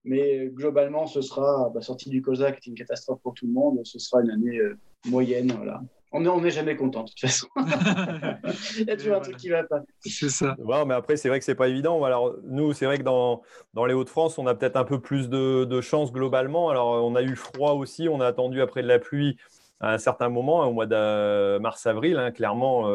[0.04, 3.80] Mais globalement, ce sera, bah, sortie du COSAC, c'est une catastrophe pour tout le monde.
[3.82, 5.52] Ce sera une année euh, moyenne.
[5.56, 5.82] Voilà
[6.24, 7.48] on n'est jamais content de toute façon.
[8.78, 9.80] Il y a toujours un truc qui va pas.
[10.00, 10.56] C'est ça.
[10.86, 12.02] mais après, c'est vrai que c'est pas évident.
[12.04, 13.42] Alors, nous, c'est vrai que dans,
[13.74, 16.70] dans les Hauts-de-France, on a peut-être un peu plus de, de chance globalement.
[16.70, 18.08] Alors, on a eu froid aussi.
[18.08, 19.36] On a attendu après de la pluie.
[19.80, 22.88] à un certain moment, au mois de mars-avril, hein, clairement.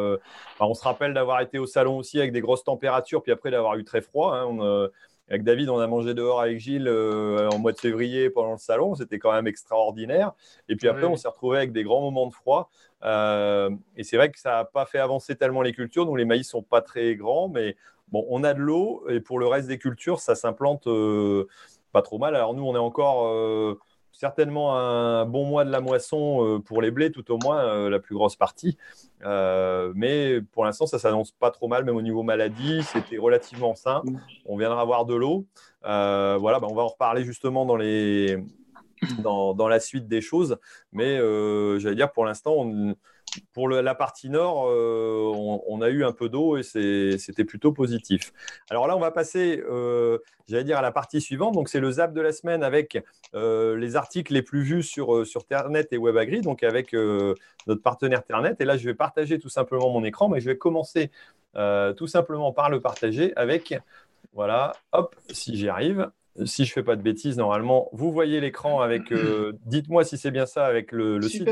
[0.60, 3.76] on se rappelle d'avoir été au salon aussi avec des grosses températures, puis après d'avoir
[3.76, 4.36] eu très froid.
[4.36, 4.90] Hein,
[5.32, 8.94] avec David, on a mangé dehors avec Gilles en mois de février pendant le salon.
[8.96, 10.34] C'était quand même extraordinaire.
[10.70, 12.70] Et puis après, on s'est retrouvé avec des grands moments de froid.
[13.02, 16.06] et c'est vrai que ça n'a pas fait avancer tellement les cultures.
[16.06, 17.78] Donc les maïs sont pas très grands, mais
[18.12, 19.06] bon, on a de l'eau.
[19.10, 20.86] Et pour le reste des cultures, ça s'implante
[21.92, 22.36] pas trop mal.
[22.36, 23.80] Alors nous, on est encore euh,
[24.12, 27.90] certainement un bon mois de la moisson euh, pour les blés, tout au moins euh,
[27.90, 28.78] la plus grosse partie.
[29.24, 32.84] mais pour l'instant, ça s'annonce pas trop mal, même au niveau maladie.
[32.84, 34.04] C'était relativement sain.
[34.46, 35.46] On viendra avoir de l'eau.
[35.84, 38.38] voilà, bah, on va en reparler justement dans les
[39.24, 40.58] dans, dans la suite des choses.
[40.92, 41.18] Mais
[41.80, 42.96] j'allais dire, pour l'instant, on
[43.54, 45.32] pour la partie nord, euh,
[45.68, 48.34] on, a eu un peu d'eau et c'était plutôt positif.
[48.70, 51.54] Alors là, on va passer, euh, j'allais dire, à la partie suivante.
[51.54, 53.04] Donc, c'est le zap de la semaine avec
[53.34, 58.24] euh, les articles les plus vus sur, sur Ternet et WebAgri, donc avec notre partenaire
[58.24, 58.56] Ternet.
[58.60, 61.12] Et là, je vais partager tout simplement mon écran, mais je vais commencer
[61.54, 63.74] tout simplement par le partager avec,
[64.34, 66.10] voilà, hop, si j'y arrive.
[66.46, 69.14] Si je ne fais pas de bêtises, normalement, vous voyez l'écran avec,
[69.66, 71.50] dites-moi si c'est bien ça, avec le, le site.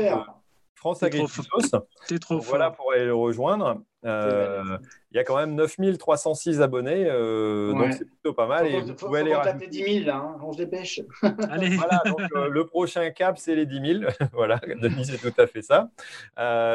[0.80, 1.76] France Agricultos.
[2.06, 3.82] C'est trop Voilà pour aller le rejoindre.
[4.06, 4.78] Euh,
[5.12, 8.66] il y a quand même 9306 abonnés, euh, donc c'est plutôt pas mal.
[8.66, 11.02] Il faut, aller taper 10 000, hein, on se dépêche.
[11.50, 11.76] Allez.
[11.76, 14.10] Voilà, donc, euh, le prochain cap, c'est les 10 000.
[14.32, 15.90] voilà, Denis, c'est tout à fait ça.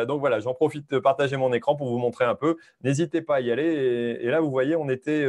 [0.06, 2.58] donc voilà, j'en profite de partager mon écran pour vous montrer un peu.
[2.84, 4.20] N'hésitez pas à y aller.
[4.22, 5.28] Et, là, vous voyez, on était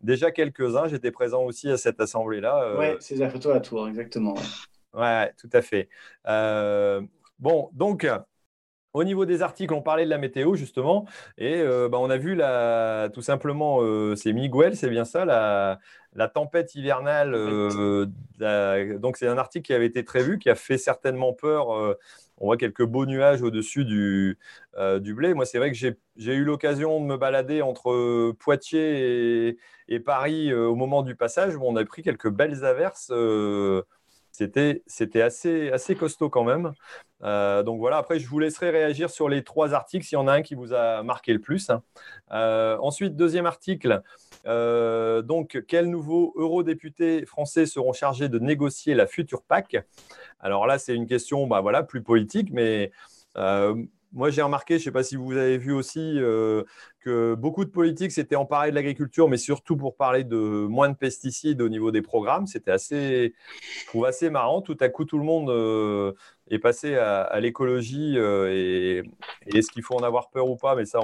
[0.00, 0.88] déjà quelques-uns.
[0.88, 2.72] J'étais présent aussi à cette assemblée-là.
[2.78, 4.36] Oui, c'est la photo à tour, exactement.
[4.94, 5.90] Ouais, tout à fait.
[7.38, 8.06] Bon, donc,
[8.94, 12.16] au niveau des articles, on parlait de la météo justement, et euh, bah, on a
[12.16, 12.36] vu
[13.12, 17.32] tout simplement, euh, c'est Miguel, c'est bien ça, la, tempête hivernale.
[17.34, 18.06] Euh,
[18.98, 21.68] donc c'est un article qui avait été très vu, qui a fait certainement peur.
[22.38, 24.38] on voit quelques beaux nuages au-dessus du,
[25.14, 25.34] blé.
[25.34, 29.56] Moi, c'est vrai que j'ai eu l'occasion de me balader entre Poitiers
[29.88, 31.56] et, Paris au moment du passage.
[31.60, 33.12] on a pris quelques belles averses
[34.86, 36.72] c'était assez, costaud quand même.
[37.24, 40.28] Euh, donc voilà, après, je vous laisserai réagir sur les trois articles s'il y en
[40.28, 41.70] a un qui vous a marqué le plus.
[42.30, 44.02] Euh, ensuite, deuxième article.
[44.46, 49.76] Euh, donc, quels nouveaux eurodéputés français seront chargés de négocier la future PAC?
[50.38, 52.92] Alors là, c'est une question bah, voilà, plus politique, mais
[54.12, 56.64] moi, j'ai remarqué, je ne sais pas si vous avez vu aussi, euh,
[57.00, 60.94] que beaucoup de politiques s'étaient emparés de l'agriculture, mais surtout pour parler de moins de
[60.94, 62.46] pesticides au niveau des programmes.
[62.46, 63.34] C'était assez,
[64.06, 64.62] assez marrant.
[64.62, 66.12] Tout à coup, tout le monde euh,
[66.50, 69.02] est passé à, l'écologie euh, et,
[69.54, 70.74] est-ce qu'il faut en avoir peur ou pas?
[70.74, 71.00] Mais ça,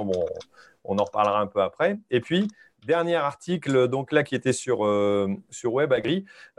[0.83, 1.99] on en reparlera un peu après.
[2.09, 2.47] Et puis,
[2.85, 5.79] Dernier article, donc là, qui était sur, euh, sur.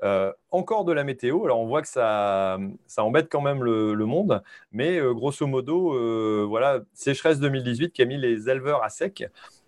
[0.03, 1.45] Euh, encore de la météo.
[1.45, 2.59] Alors, on voit que ça,
[2.89, 4.43] ça embête quand même le, monde.
[4.72, 9.24] Mais euh, grosso modo, voilà, sécheresse 2018 qui a mis les éleveurs à sec.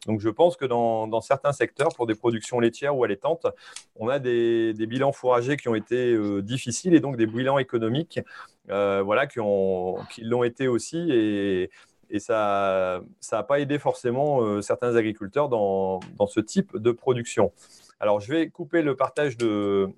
[0.06, 3.46] Donc, je pense que dans, certains secteurs, pour des productions laitières ou allaitantes,
[3.94, 8.18] on a des, bilans fourragers qui ont été difficiles et donc des bilans économiques
[8.66, 11.68] voilà, qui, ont, l'ont été aussi.
[12.10, 13.00] Et ça
[13.32, 17.52] n'a pas aidé forcément euh, certains agriculteurs dans, ce type de production.
[18.00, 19.88] Alors, je vais couper le partage de,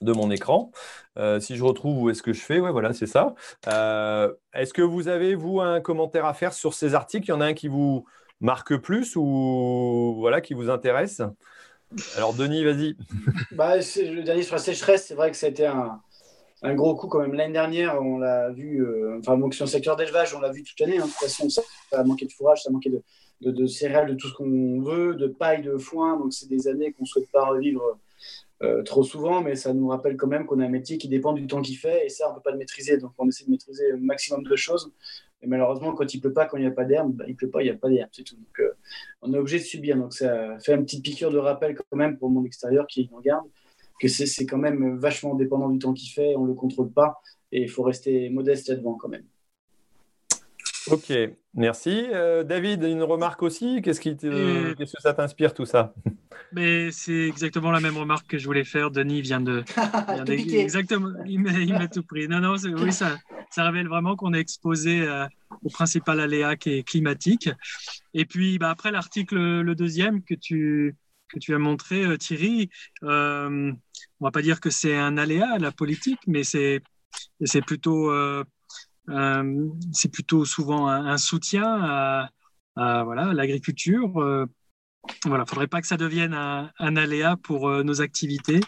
[0.00, 0.70] de mon écran.
[1.18, 3.34] Euh, si je retrouve où est-ce que je fais, ouais, voilà, c'est ça.
[3.68, 7.26] Euh, est-ce que vous avez, vous, un commentaire à faire sur ces articles?
[7.26, 8.06] Il y en a un qui vous
[8.40, 11.22] marque plus ou voilà, qui vous intéresse?
[12.16, 12.96] Alors, Denis, vas-y.
[13.52, 16.00] bah, le dernier sur la sécheresse, c'est vrai que c'était un,
[16.62, 17.34] un gros coup quand même.
[17.34, 20.78] L'année dernière, on l'a vu, euh, enfin, sur le secteur d'élevage, on l'a vu toute
[20.80, 20.98] l'année.
[20.98, 21.06] Hein.
[21.06, 22.90] De toute façon, ça, a manqué de fourrage, ça a manqué
[23.40, 26.18] de, céréales, de tout ce qu'on veut, de paille, de foin.
[26.18, 27.98] Donc, c'est des années qu'on ne souhaite pas revivre
[28.62, 31.34] euh, trop souvent, mais ça nous rappelle quand même qu'on a un métier qui dépend
[31.34, 32.96] du temps qu'il fait et ça, on ne peut pas le maîtriser.
[32.96, 34.92] Donc, on essaie de maîtriser le maximum de choses.
[35.42, 37.32] Et malheureusement, quand il ne pleut pas, quand il n'y a pas d'herbe, bah, il
[37.32, 38.36] ne pleut pas, il n'y a pas d'herbe, c'est tout.
[38.36, 38.72] Donc, euh,
[39.20, 39.96] on est obligé de subir.
[39.96, 43.20] Donc, ça fait une petite piqûre de rappel quand même pour mon extérieur qui en
[43.20, 43.44] garde
[44.00, 47.20] que c'est quand même vachement dépendant du temps qu'il fait, on ne le contrôle pas,
[47.52, 49.24] et il faut rester modeste là-devant quand même.
[50.88, 51.12] Ok,
[51.54, 52.06] merci.
[52.12, 55.92] Euh, David, une remarque aussi Qu'est-ce qui que ça t'inspire tout ça?
[56.52, 58.92] Mais c'est exactement la même remarque que je voulais faire.
[58.92, 59.64] Denis vient de,
[60.54, 61.10] exactement.
[61.26, 62.28] Il m'a tout pris.
[62.28, 63.18] Non, non, oui, ça,
[63.50, 65.26] ça révèle vraiment qu'on est exposé euh,
[65.64, 67.50] au principal aléa qui est climatique.
[68.14, 70.94] Et puis, bah, après l'article, le deuxième que tu
[71.36, 72.70] que tu as montré, euh, Thierry,
[73.02, 73.70] euh,
[74.20, 76.80] on va pas dire que c'est un aléa la politique, mais c'est
[77.66, 78.42] plutôt euh,
[79.92, 82.30] c'est plutôt souvent un, soutien
[82.74, 84.46] à, voilà l'agriculture.
[85.24, 88.60] voilà, faudrait pas que ça devienne un, aléa pour nos activités,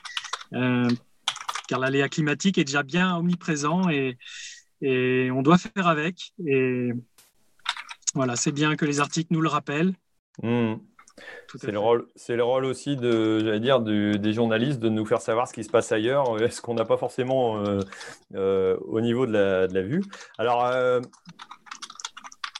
[0.50, 4.18] car l'aléa climatique est déjà bien omniprésent et
[4.80, 6.34] et on doit faire avec.
[6.46, 6.92] Et
[8.14, 9.94] voilà, c'est bien que les articles nous le rappellent.
[10.42, 10.74] Mmh.
[11.56, 15.20] C'est le, rôle, c'est le rôle aussi de, j'allais dire, des journalistes de nous faire
[15.20, 17.80] savoir ce qui se passe ailleurs, est-ce qu'on n'a pas forcément euh,
[18.34, 20.02] euh, au niveau de la, de la vue.
[20.36, 21.00] Alors, euh,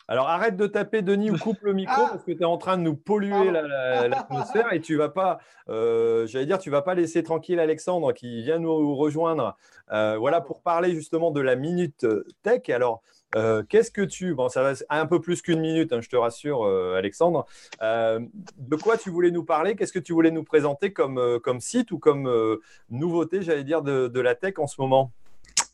[0.09, 2.57] alors arrête de taper Denis ou coupe le micro ah parce que tu es en
[2.57, 7.23] train de nous polluer l'atmosphère et tu vas pas, j'allais dire, tu vas pas laisser
[7.23, 9.57] tranquille Alexandre qui vient nous rejoindre.
[9.91, 12.07] voilà pour parler justement de la minute
[12.43, 12.71] tech.
[12.71, 13.03] Alors
[13.37, 14.35] euh, qu'est-ce que tu.
[14.35, 17.47] Bon, ça va un peu plus qu'une minute, hein, je te rassure, euh, Alexandre.
[17.83, 18.21] Euh,
[18.57, 19.77] de quoi tu voulais nous parler?
[19.77, 22.59] Qu'est-ce que tu voulais nous présenter comme, comme site ou comme
[22.91, 25.13] nouveauté, j'allais dire, de, la tech en ce moment?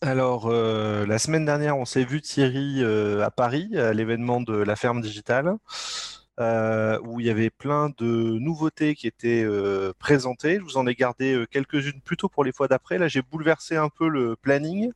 [0.00, 5.00] Alors, la semaine dernière, on s'est vu Thierry à Paris, à l'événement de la ferme
[5.00, 5.56] digitale,
[6.38, 9.46] où il y avait plein de nouveautés qui étaient
[9.98, 10.56] présentées.
[10.56, 12.98] Je vous en ai gardé quelques-unes plutôt pour les fois d'après.
[12.98, 14.92] Là, j'ai bouleversé un peu le planning.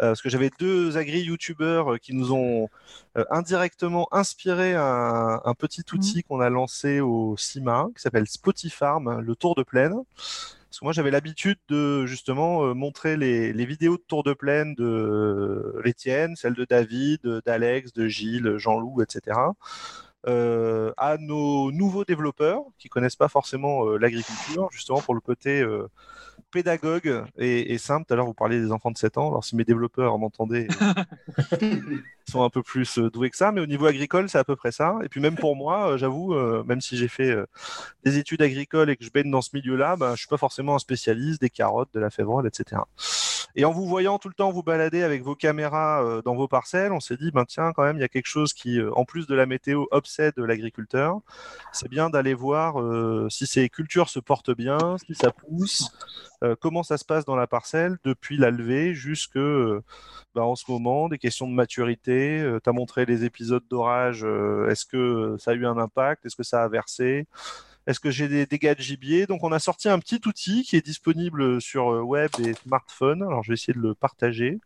[0.00, 2.70] Euh, parce que j'avais deux agri-youtubeurs euh, qui nous ont
[3.18, 5.94] euh, indirectement inspiré un, petit mmh.
[5.94, 9.94] outil qu'on a lancé au CIMA, qui s'appelle Spotifarm, le tour de plaine.
[10.16, 15.74] Parce que moi, j'avais l'habitude de justement montrer les, vidéos de tour de plaine de
[15.84, 19.36] l'Étienne, celles de David, d'Alex, de Gilles, Jean-Loup, etc.
[20.26, 25.66] à nos nouveaux développeurs qui connaissent pas forcément l'agriculture, justement pour le côté
[26.50, 28.06] pédagogue et, simple.
[28.06, 29.28] Tout à l'heure, vous parliez des enfants de 7 ans.
[29.28, 30.68] Alors, si mes développeurs m'entendaient,
[31.62, 33.52] ils sont un peu plus euh, doués que ça.
[33.52, 34.98] Mais au niveau agricole, c'est à peu près ça.
[35.02, 37.36] Et puis, même pour moi, euh, j'avoue, euh, même si j'ai fait
[38.04, 40.74] des études agricoles et que je baigne dans ce milieu-là, ben, je suis pas forcément
[40.74, 42.82] un spécialiste des carottes, de la févrole, etc.
[43.54, 46.92] Et en vous voyant tout le temps vous balader avec vos caméras dans vos parcelles,
[46.92, 49.26] on s'est dit, ben tiens, quand même, il y a quelque chose qui, en plus
[49.26, 51.20] de la météo, obsède l'agriculteur.
[51.72, 52.76] C'est bien d'aller voir
[53.30, 55.90] si ces cultures se portent bien, si ça pousse,
[56.42, 59.82] euh, comment ça se passe dans la parcelle depuis la levée jusque euh,
[60.34, 62.40] bah, en ce moment, des questions de maturité.
[62.40, 64.24] Euh, tu as montré les épisodes d'orage.
[64.68, 66.24] Est-ce que ça a eu un impact?
[66.24, 67.26] Est-ce que ça a versé?
[67.86, 69.26] Est-ce que j'ai des dégâts de gibier?
[69.26, 73.22] Donc, on a sorti un petit outil qui est disponible sur web et smartphone.
[73.22, 74.60] Alors, je vais essayer de le partager.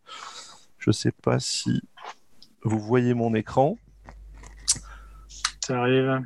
[0.79, 1.81] Je ne sais pas si
[2.63, 3.79] vous voyez mon écran.
[5.61, 6.23] Ça arrive.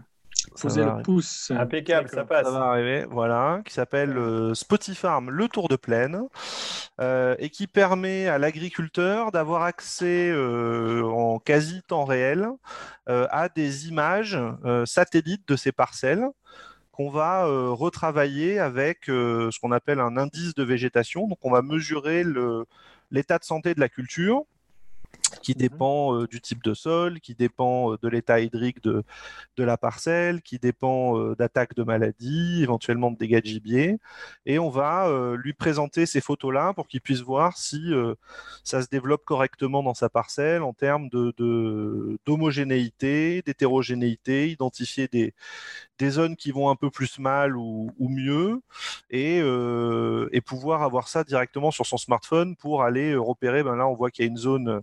[0.60, 1.52] Posez le pouce.
[1.54, 2.46] Impeccable, ça passe.
[2.46, 6.22] Ça va arriver, voilà, qui s'appelle euh, Spotifarm, le tour de plaine,
[7.00, 12.48] euh, et qui permet à l'agriculteur d'avoir accès euh, en quasi temps réel
[13.06, 14.38] à des images
[14.84, 16.26] satellites de ses parcelles
[16.98, 21.28] qu'on va retravailler avec ce qu'on appelle un indice de végétation.
[21.28, 22.24] Donc, on va mesurer
[23.12, 24.44] l'état de santé de la culture
[25.42, 25.58] qui mhm.
[25.58, 29.04] dépend euh, du type de sol, qui dépend euh, de l'état hydrique de,
[29.56, 33.98] de, la parcelle, qui dépend euh, d'attaques de maladies, éventuellement de dégâts de gibier.
[34.46, 37.92] Et on va lui présenter ces photos-là pour qu'il puisse voir si
[38.64, 45.34] ça se développe correctement dans sa parcelle en termes d'homogénéité, de, d'hétérogénéité, identifier des,
[45.98, 48.60] des zones qui vont un peu plus mal ou, mieux,
[49.10, 53.94] et, et, pouvoir avoir ça directement sur son smartphone pour aller repérer, ben là on
[53.94, 54.82] voit qu'il y a une zone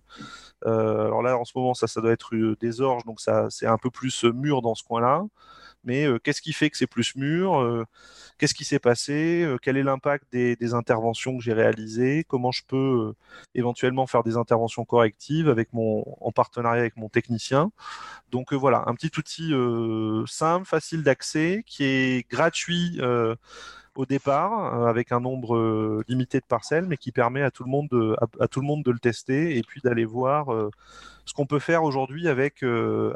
[0.66, 3.48] euh, alors là, en ce moment, ça, ça doit être euh, des orges, donc ça,
[3.50, 5.24] c'est un peu plus euh, mûr dans ce coin-là.
[5.86, 7.86] Mais qu'est-ce qui fait que c'est plus mûr
[8.38, 13.14] Qu'est-ce qui s'est passé Quel est l'impact des, interventions que j'ai réalisées Comment je peux
[13.54, 17.72] éventuellement faire des interventions correctives avec mon, en partenariat avec mon technicien.
[18.32, 19.54] Donc voilà, un petit outil
[20.28, 23.00] simple, facile d'accès, qui est gratuit
[23.96, 27.64] au départ euh, avec un nombre euh, limité de parcelles, mais qui permet à tout
[27.64, 30.70] le monde de, à, tout le monde de le tester et puis d'aller voir euh,
[31.26, 32.64] ce qu'on peut faire aujourd'hui avec,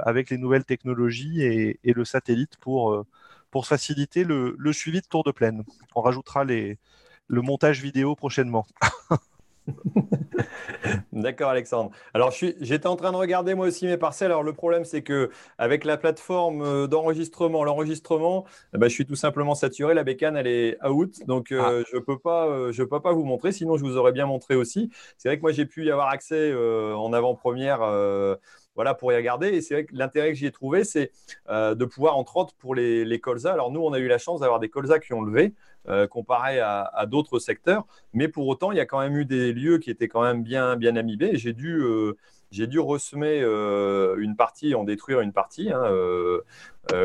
[0.03, 3.05] avec les nouvelles technologies et, et le satellite pour,
[3.51, 5.63] pour faciliter le, le, suivi de tour de plaine.
[5.95, 6.80] On rajoutera les,
[7.27, 8.65] le montage vidéo prochainement.
[11.13, 11.91] D'accord, Alexandre.
[12.13, 14.31] Alors, j'étais en train de regarder moi aussi mes parcelles.
[14.31, 19.05] Alors, le problème, c'est que avec la plateforme euh, d'enregistrement, l'enregistrement, eh ben, je suis
[19.05, 19.93] tout simplement saturé.
[19.93, 21.25] La bécane, elle est out.
[21.25, 21.87] Donc, euh, ah.
[21.91, 23.51] je ne peux, pas, euh, peux pas vous montrer.
[23.51, 24.89] Sinon, je vous aurais bien montré aussi.
[25.17, 27.81] C'est vrai que moi, j'ai pu y avoir accès en avant-première
[28.80, 29.49] voilà, pour y regarder.
[29.49, 31.11] Et c'est vrai que l'intérêt que j'y ai trouvé, c'est
[31.49, 33.51] de pouvoir, entre autres, pour les, colzas.
[33.51, 35.53] Alors, nous, on a eu la chance d'avoir des colzas qui ont levé.
[35.88, 37.88] Euh, comparé à, d'autres secteurs.
[38.13, 40.43] Mais pour autant, il y a quand même eu des lieux qui étaient quand même
[40.43, 41.32] bien, bien amibés.
[41.36, 42.15] J'ai dû, euh,
[42.51, 45.89] j'ai dû ressemer euh, une partie, en détruire une partie, hein,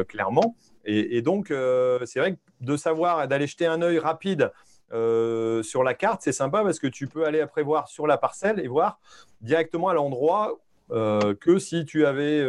[0.08, 0.56] clairement.
[0.84, 4.52] Et, donc, c'est vrai que de savoir d'aller jeter un œil rapide
[4.90, 8.60] sur la carte, c'est sympa parce que tu peux aller après voir sur la parcelle
[8.60, 8.98] et voir
[9.40, 10.58] directement à l'endroit
[10.90, 12.44] que si tu avais,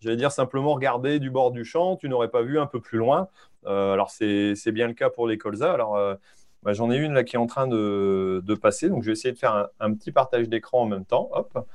[0.00, 2.98] j'allais dire simplement regardé du bord du champ, tu n'aurais pas vu un peu plus
[2.98, 3.28] loin.
[3.66, 5.72] Euh, alors, c'est bien le cas pour les colzas.
[5.72, 6.14] Alors, euh,
[6.62, 8.88] Bah, j'en ai une là qui est en train de, passer.
[8.88, 11.28] Donc, je vais essayer de faire un, petit partage d'écran en même temps.
[11.32, 11.66] Hop.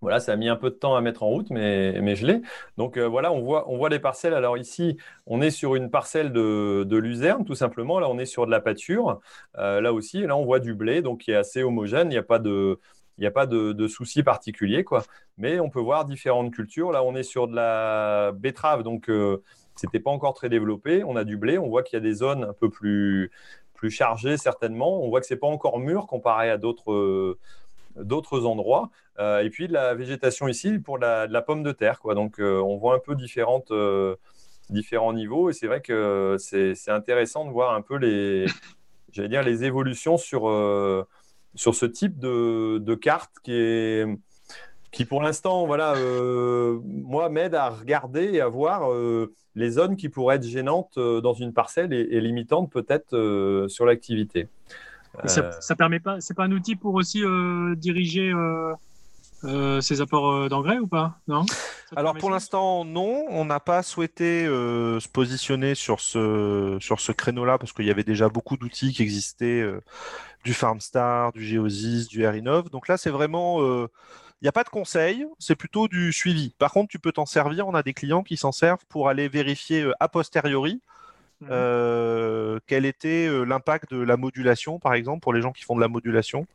[0.00, 2.26] Voilà, ça a mis un peu de temps à mettre en route, mais, mais je
[2.26, 2.42] l'ai.
[2.76, 4.34] Donc euh, voilà, on voit, on voit les parcelles.
[4.34, 4.96] Alors ici,
[5.26, 8.00] on est sur une parcelle de, de luzerne, tout simplement.
[8.00, 9.20] Là, on est sur de la pâture.
[9.58, 12.08] Euh, là aussi, là, on voit du blé, donc qui est assez homogène.
[12.08, 12.80] Il n'y a pas de,
[13.18, 15.02] il n'y a pas de, de souci particulier, quoi.
[15.38, 16.92] Mais on peut voir différentes cultures.
[16.92, 19.42] Là, on est sur de la betterave, donc euh,
[19.76, 21.04] ce n'était pas encore très développé.
[21.04, 21.58] On a du blé.
[21.58, 23.30] On voit qu'il y a des zones un peu plus,
[23.74, 25.02] plus chargées, certainement.
[25.02, 27.38] On voit que ce n'est pas encore mûr comparé à d'autres
[27.96, 28.90] d'autres endroits.
[29.18, 32.00] Euh, et puis de la végétation ici pour de la pomme de terre.
[32.00, 32.14] Quoi.
[32.14, 34.16] Donc euh, on voit un peu différentes, euh,
[34.70, 35.50] différents niveaux.
[35.50, 38.46] Et c'est vrai que c'est intéressant de voir un peu les,
[39.08, 40.42] dire, les évolutions sur,
[41.54, 44.06] sur ce type de, de carte qui est
[44.90, 45.94] qui pour l'instant, voilà,
[46.84, 48.90] moi, m'aide à regarder et à voir
[49.54, 54.48] les zones qui pourraient être gênantes dans une parcelle et, et limitantes peut-être sur l'activité.
[55.24, 57.22] Ça, ça, permet pas, c'est pas un outil pour aussi
[57.76, 58.34] diriger
[59.44, 61.18] euh, ces apports euh, d'engrais ou pas?
[61.26, 61.44] Non?
[61.96, 63.24] Alors pour l'instant, non.
[63.28, 67.90] On n'a pas souhaité euh, se positionner sur ce, sur ce créneau-là parce qu'il y
[67.90, 69.68] avait déjà beaucoup d'outils qui existaient,
[70.44, 72.70] du FarmStar, du Geosys, du Airinov.
[72.70, 73.60] Donc là, c'est vraiment...
[74.40, 76.52] Il n'y a pas de conseil, c'est plutôt du suivi.
[76.58, 77.68] Par contre, tu peux t'en servir.
[77.68, 80.80] On a des clients qui s'en servent pour aller vérifier a posteriori
[81.42, 81.48] Mhm.
[81.50, 85.74] Euh, quel était euh, l'impact de la modulation, par exemple, pour les gens qui font
[85.74, 86.46] de la modulation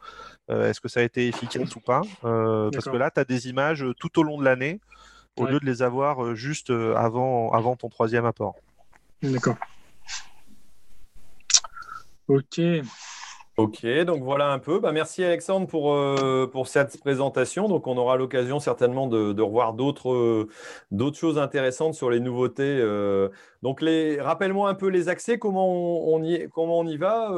[0.50, 3.50] euh, Est-ce que ça a été efficace ou pas Parce que là, tu as des
[3.50, 4.80] images tout au long de l'année,
[5.36, 8.56] au lieu de les avoir juste avant, avant ton troisième apport.
[9.22, 9.58] D'accord.
[12.30, 12.62] Ok.
[13.58, 14.80] Ok, donc voilà un peu.
[14.80, 17.68] Bah, merci Alexandre pour, euh, pour cette présentation.
[17.68, 20.48] Donc on aura l'occasion certainement de, de revoir d'autres euh,
[20.92, 22.78] d'autres choses intéressantes sur les nouveautés.
[22.80, 23.30] Euh.
[23.64, 27.32] Donc les, rappelle-moi un peu les accès, comment on, y, comment on y va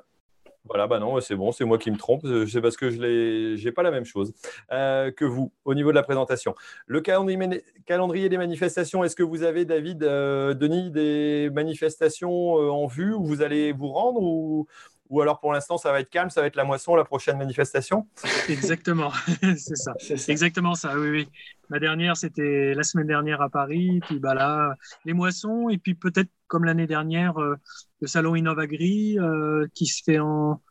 [0.65, 2.25] Voilà, bah non, c'est bon, c'est moi qui me trompe.
[2.47, 4.33] C'est parce que je n'ai pas la même chose
[4.71, 6.55] euh, que vous au niveau de la présentation.
[6.85, 13.13] Le calendrier, des manifestations, est-ce que vous avez, David, euh, Denis, des manifestations en vue
[13.13, 14.67] où vous allez vous rendre ou,
[15.11, 17.37] ou alors pour l'instant, ça va être calme, ça va être la moisson, la prochaine
[17.37, 18.07] manifestation
[18.47, 19.93] Exactement, c'est ça.
[20.29, 21.29] Exactement ça, oui, oui.
[21.69, 25.95] La dernière, c'était la semaine dernière à Paris, puis bah là, les moissons, et puis
[25.95, 27.57] peut-être comme l'année dernière, euh,
[27.99, 30.61] le salon Innovagri euh, qui se fait en,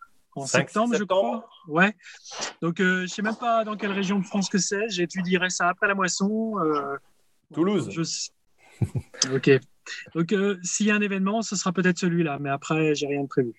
[0.47, 1.47] septembre, je crois.
[1.69, 1.95] Ouais.
[2.63, 4.89] Donc, euh, je ne sais même pas dans quelle région de France que c'est.
[4.89, 6.55] J'étudierai ça après la moisson.
[7.53, 8.31] Toulouse.
[9.35, 9.51] ok.
[10.15, 13.29] Donc, s'il y a un événement, ce sera peut-être celui-là, mais après, j'ai rien de
[13.29, 13.55] prévu.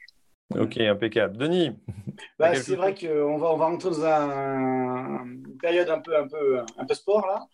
[0.60, 1.38] Ok, impeccable.
[1.38, 1.72] Denis
[2.40, 6.28] bah, C'est vrai qu'on va, on va rentrer dans un, une période un peu, un
[6.28, 7.48] peu, un peu sport là.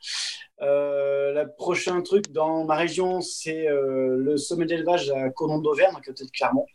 [0.62, 5.94] Euh, le prochain truc dans ma région, c'est euh, le sommet d'élevage à Cournon d'Auvergne,
[5.96, 6.66] à côté de Clermont,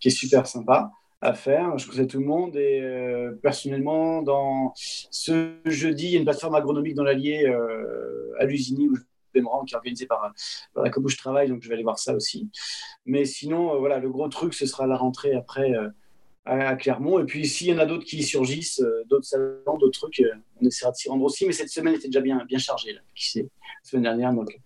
[0.00, 0.90] qui est super sympa
[1.20, 1.76] à faire.
[1.78, 2.56] Je conseille tout le monde.
[2.56, 8.32] Et euh, personnellement, dans ce jeudi, il y a une plateforme agronomique dans l'Allier euh,
[8.38, 8.96] à l'Usigny où
[9.32, 10.32] qui est organisé par,
[10.76, 12.50] la com où je travaille, donc je vais aller voir ça aussi.
[13.06, 15.88] Mais sinon, euh, voilà, le gros truc, ce sera la rentrée après euh,
[16.44, 17.18] à, Clermont.
[17.18, 20.22] Et puis, s'il y en a d'autres qui surgissent, euh, d'autres salons, d'autres trucs,
[20.60, 21.46] on essaiera de s'y rendre aussi.
[21.46, 24.58] Mais cette semaine était déjà bien, bien chargée, qui sait, la semaine dernière, donc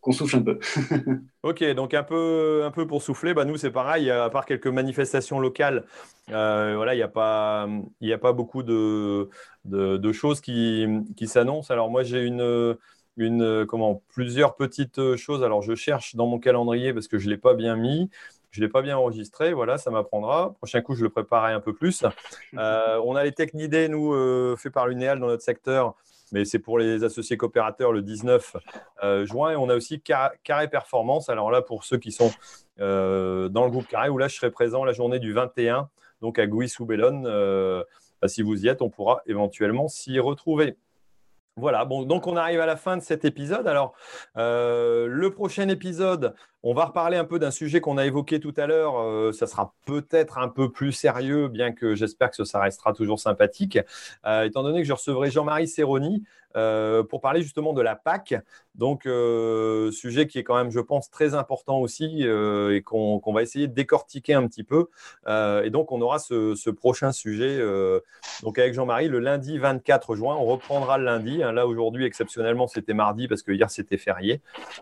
[0.00, 0.58] qu'on souffle un peu.
[1.42, 3.34] ok, donc un peu, un peu pour souffler.
[3.34, 5.84] Bah, nous, c'est pareil, à part quelques manifestations locales,
[6.28, 10.86] voilà, il n'y a, pas, a pas beaucoup de choses qui,
[11.18, 11.70] qui s'annoncent.
[11.70, 12.78] Alors moi, j'ai une
[13.20, 15.42] une, euh, comment, plusieurs petites euh, choses.
[15.44, 18.10] Alors, je cherche dans mon calendrier parce que je ne l'ai pas bien mis.
[18.50, 20.54] Je ne l'ai pas bien enregistré, voilà, ça m'apprendra.
[20.54, 22.04] Prochain coup, je le préparerai un peu plus.
[22.52, 25.94] on a les Technidées, nous, fait par l'UNEAL dans notre secteur,
[26.32, 28.56] mais c'est pour les associés coopérateurs le 19
[29.22, 29.52] juin.
[29.52, 31.28] Et on a aussi Carré Performance.
[31.28, 32.32] Alors là, pour ceux qui sont
[32.78, 35.88] dans le groupe Carré, où là, je serai présent la journée du 21,
[36.20, 37.28] donc à Gouy sous Bellone.
[38.20, 40.76] Bah, si vous y êtes, on pourra éventuellement s'y retrouver.
[41.56, 43.66] Voilà, bon, donc on arrive à la fin de cet épisode.
[43.66, 43.94] Alors,
[44.36, 48.52] euh, le prochain épisode, on va reparler un peu d'un sujet qu'on a évoqué tout
[48.56, 48.98] à l'heure.
[48.98, 53.18] Euh, ça sera peut-être un peu plus sérieux, bien que j'espère que ça restera toujours
[53.18, 53.78] sympathique,
[54.26, 56.24] euh, étant donné que je recevrai Jean-Marie Serroni
[57.08, 58.34] pour parler justement de la PAC.
[58.74, 59.02] Donc,
[59.92, 63.72] sujet qui est quand même, je pense, très important aussi et qu'on va essayer de
[63.72, 64.88] décortiquer un petit peu.
[65.28, 67.60] et donc, on aura ce, prochain sujet
[68.42, 70.34] donc avec Jean-Marie le lundi 24 juin.
[70.34, 71.40] On reprendra le lundi.
[71.40, 71.52] Hein.
[71.52, 74.40] Là, aujourd'hui, exceptionnellement, c'était mardi parce que hier, c'était férié.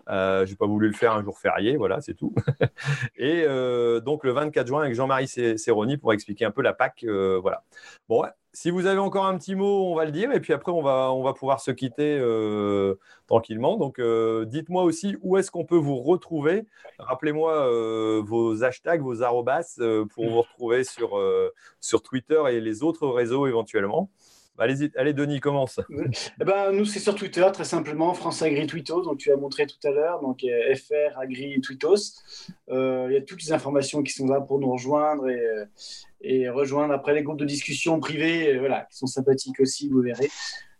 [0.08, 2.34] je n'ai pas voulu le faire un jour férié voilà, c'est tout.
[3.16, 7.04] et euh, donc le 24 juin avec Jean-Marie Serroni pour expliquer un peu la PAC.
[7.04, 7.62] Euh, voilà.
[8.08, 10.72] Bon, si vous avez encore un petit mot, on va le dire, et puis après
[10.72, 12.94] on va, pouvoir se quitter euh,
[13.26, 13.76] tranquillement.
[13.76, 14.00] Donc
[14.46, 16.66] dites-moi aussi où est-ce qu'on peut vous retrouver.
[16.98, 19.78] Rappelez-moi vos hashtags, vos arrobas
[20.10, 21.20] pour vous retrouver sur,
[21.80, 24.10] sur Twitter et les autres réseaux éventuellement.
[24.58, 25.80] Allez, allez, Denis, commence.
[26.40, 29.66] Eh ben, nous, c'est sur Twitter, très simplement, France Agri Tweetos, donc tu as montré
[29.66, 32.22] tout à l'heure, donc euh, FR Agri Tweetos.
[32.70, 35.64] Euh, il y a toutes les informations qui sont là pour nous rejoindre et, euh,
[36.20, 40.28] et rejoindre après les groupes de discussion privés, voilà, qui sont sympathiques aussi, vous verrez.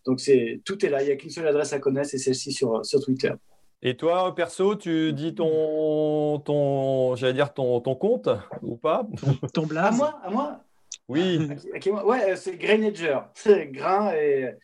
[0.05, 2.53] Donc c'est tout est là, il n'y a qu'une seule adresse à connaître, c'est celle-ci
[2.53, 3.33] sur, sur Twitter.
[3.81, 8.29] Et toi, perso, tu dis ton, ton j'allais dire ton, ton compte
[8.63, 9.07] ou pas?
[9.55, 10.61] Ton blaze À moi, à moi?
[11.09, 11.49] Oui.
[12.05, 13.19] ouais, c'est Grain Edger.
[13.35, 14.55] C'est grain et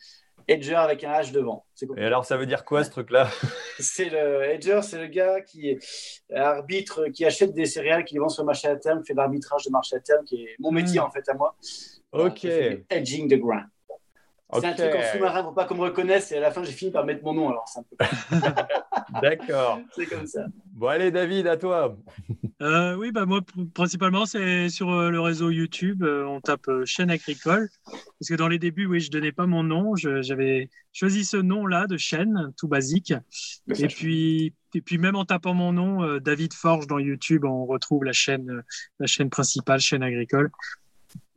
[0.47, 1.65] Edger avec un H devant.
[1.97, 3.29] Et alors, ça veut dire quoi ce truc-là?
[3.79, 5.79] C'est le Edger, c'est le gars qui est
[6.33, 9.13] arbitre, qui achète des céréales, qui les vend sur le marché à terme, qui fait
[9.13, 11.03] l'arbitrage de marché à terme, qui est mon métier hmm.
[11.03, 11.57] en fait à moi.
[12.13, 12.45] Ok.
[12.45, 13.63] Edging de grain.
[14.53, 16.71] C'est un truc en sous-marin pour pas qu'on me reconnaisse et à la fin j'ai
[16.71, 18.41] fini par mettre mon nom alors c'est un peu.
[19.21, 19.79] D'accord.
[19.95, 20.45] c'est comme ça.
[20.73, 21.97] Bon allez David, à toi.
[22.61, 23.41] Euh, oui, bah moi
[23.73, 28.47] principalement c'est sur euh, le réseau YouTube, euh, on tape chaîne agricole parce que dans
[28.47, 32.53] les débuts oui je donnais pas mon nom, j'avais choisi ce nom là de chaîne
[32.55, 33.13] tout basique
[33.77, 38.03] et puis et puis même en tapant mon nom David Forge dans YouTube on retrouve
[38.03, 38.63] la chaîne
[38.99, 40.51] la chaîne principale chaîne agricole.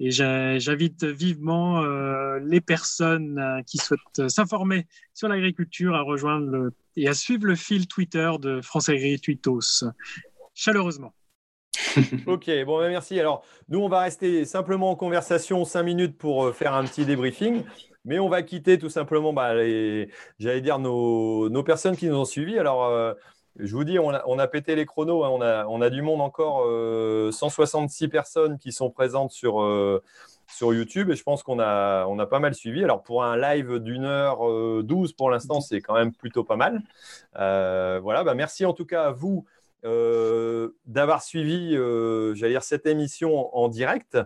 [0.01, 6.73] Et j'invite vivement euh, les personnes euh, qui souhaitent s'informer sur l'agriculture à rejoindre le,
[6.97, 9.21] et à suivre le fil Twitter de France Agri
[10.55, 11.15] chaleureusement.
[12.27, 13.19] ok, bon, ben, merci.
[13.19, 17.05] Alors, nous, on va rester simplement en conversation cinq minutes pour euh, faire un petit
[17.05, 17.65] débriefing.
[18.05, 19.55] Mais on va quitter tout simplement, bah,
[20.39, 22.59] j'allais dire, nos, nos, personnes qui nous ont suivis.
[22.59, 23.15] Alors,
[23.59, 25.25] je vous dis, on a, pété les chronos.
[25.25, 25.67] Hein.
[25.69, 26.63] on, a, du monde encore,
[27.33, 30.03] 166 euh, personnes qui sont présentes sur, euh,
[30.47, 32.85] sur YouTube et je pense qu'on a, on a pas mal suivi.
[32.85, 34.39] Alors, pour un live d'une heure
[34.83, 36.83] 12 euh, pour l'instant, c'est quand même plutôt pas mal.
[37.35, 39.45] voilà, bah, merci en tout cas à vous
[39.85, 44.19] euh, d'avoir suivi, euh, j'allais dire, cette émission en direct.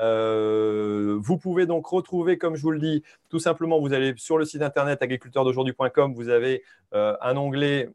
[0.00, 4.38] Euh, vous pouvez donc retrouver, comme je vous le dis, tout simplement, vous allez sur
[4.38, 6.62] le site internet agriculteurdaujourd'hui.com, vous avez
[6.92, 7.90] un onglet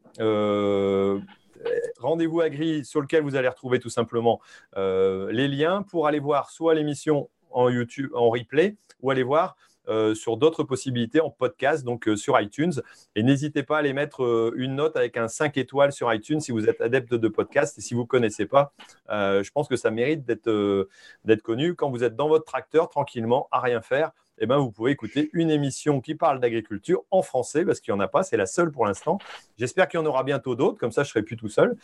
[1.98, 4.40] rendez-vous agri sur lequel vous allez retrouver tout simplement
[4.76, 9.56] les liens pour aller voir soit l'émission en YouTube en replay ou aller voir
[9.90, 12.72] euh, sur d'autres possibilités en podcast, donc euh, sur iTunes.
[13.16, 16.40] Et n'hésitez pas à aller mettre euh, une note avec un 5 étoiles sur iTunes
[16.40, 17.76] si vous êtes adepte de podcast.
[17.76, 18.72] Et si vous ne connaissez pas,
[19.08, 21.74] je pense que ça mérite d'être connu.
[21.74, 25.28] Quand vous êtes dans votre tracteur, tranquillement, à rien faire, eh ben, vous pouvez écouter
[25.32, 28.46] une émission qui parle d'agriculture en français, parce qu'il n'y en a pas, c'est la
[28.46, 29.18] seule pour l'instant.
[29.58, 31.76] J'espère qu'il y en aura bientôt d'autres, comme ça je ne serai plus tout seul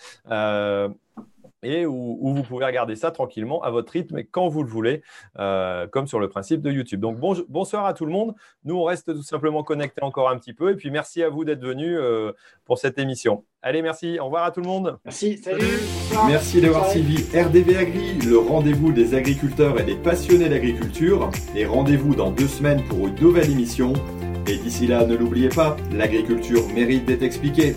[1.62, 5.02] et où, vous pouvez regarder ça tranquillement à votre rythme et quand vous le voulez,
[5.38, 7.00] euh, comme sur le principe de YouTube.
[7.00, 7.18] Donc
[7.48, 8.34] bonsoir à tout le monde.
[8.64, 10.72] Nous, on reste tout simplement connectés encore un petit peu.
[10.72, 12.32] Et puis merci à vous d'être venus euh,
[12.64, 13.44] pour cette émission.
[13.62, 14.18] Allez, merci.
[14.20, 14.98] Au revoir à tout le monde.
[15.04, 15.38] Merci.
[15.38, 15.64] Salut.
[16.28, 21.30] Merci d'avoir suivi RDV Agri, le rendez-vous des agriculteurs et des passionnés d'agriculture.
[21.56, 23.92] Et rendez-vous dans deux semaines pour une nouvelle émission.
[24.46, 27.74] Et d'ici là, ne l'oubliez pas, l'agriculture mérite d'être expliquée.